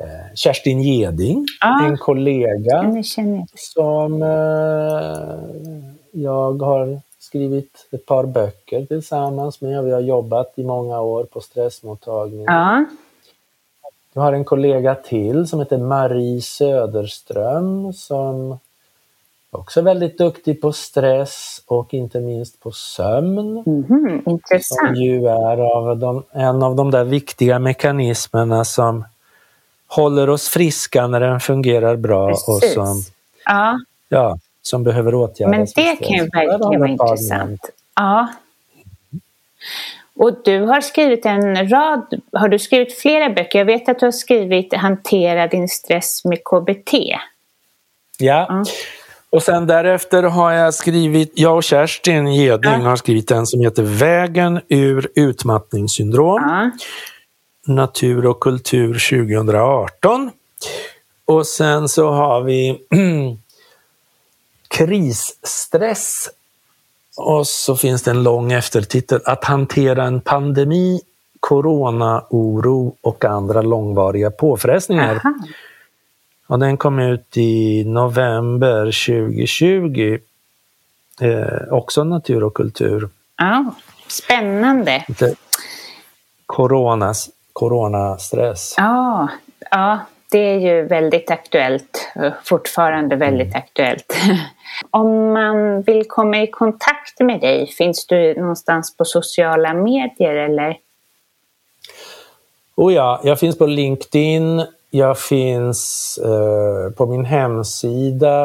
[0.00, 1.86] eh, Kerstin Geding, Ah.
[1.86, 3.02] en kollega
[3.54, 5.38] som eh,
[6.10, 9.84] jag har skrivit ett par böcker tillsammans med.
[9.84, 12.44] Vi har jobbat i många år på stressmottagningen.
[12.46, 12.84] Ja,
[14.12, 18.58] Jag har en kollega till som heter Marie Söderström som
[19.50, 23.62] också är väldigt duktig på stress och inte minst på sömn.
[23.64, 24.98] Som intressant.
[24.98, 29.04] ju är av de, en av de där viktiga mekanismerna som
[29.86, 32.74] håller oss friska när den fungerar bra och Precis.
[32.74, 33.02] som,
[33.44, 35.76] Ja, ja, som behöver åtgärdas.
[35.76, 37.60] men det kan ju verkligen vara intressant.
[37.96, 38.28] Ja.
[40.18, 43.58] Och du har skrivit en rad, har du skrivit flera böcker?
[43.58, 46.92] Jag vet att du har skrivit Hantera din stress med KBT.
[48.18, 48.64] Ja.
[49.30, 53.82] Och sen därefter har jag skrivit, jag och Kerstin Geding har skrivit en som heter
[53.82, 56.42] Vägen ur utmattningssyndrom.
[56.42, 56.70] Ja.
[57.74, 58.92] Natur och kultur
[59.26, 60.30] 2018.
[61.24, 62.78] Och sen så har vi
[64.68, 66.30] krisstress.
[67.16, 71.00] Och så finns det en lång eftertitel, att hantera en pandemi,
[71.40, 75.20] coronaoro och andra långvariga påfrestningar.
[75.24, 75.34] Aha.
[76.46, 80.18] Och den kom ut i november 2020.
[81.20, 83.08] Eh, också natur och kultur.
[83.36, 83.74] ja.
[84.08, 85.04] Spännande.
[85.08, 85.34] Lite
[86.46, 88.74] coronas, coronastress.
[88.76, 89.28] Ja,
[89.70, 89.98] ja,
[90.30, 92.12] det är ju väldigt aktuellt.
[92.44, 94.16] Fortfarande väldigt aktuellt.
[94.90, 100.78] Om man vill komma i kontakt med dig, finns du någonstans på sociala medier eller?
[102.74, 108.44] Oh ja, jag finns på LinkedIn, jag finns eh, på min hemsida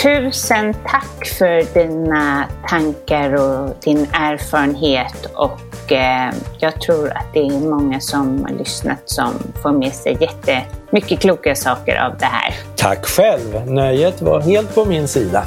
[0.03, 7.61] Tusen tack för dina tankar och din erfarenhet och eh, jag tror att det är
[7.61, 9.32] många som har lyssnat som
[9.62, 12.55] får med sig jättemycket kloka saker av det här.
[12.76, 13.70] Tack själv!
[13.70, 15.46] Nöjet var helt på min sida.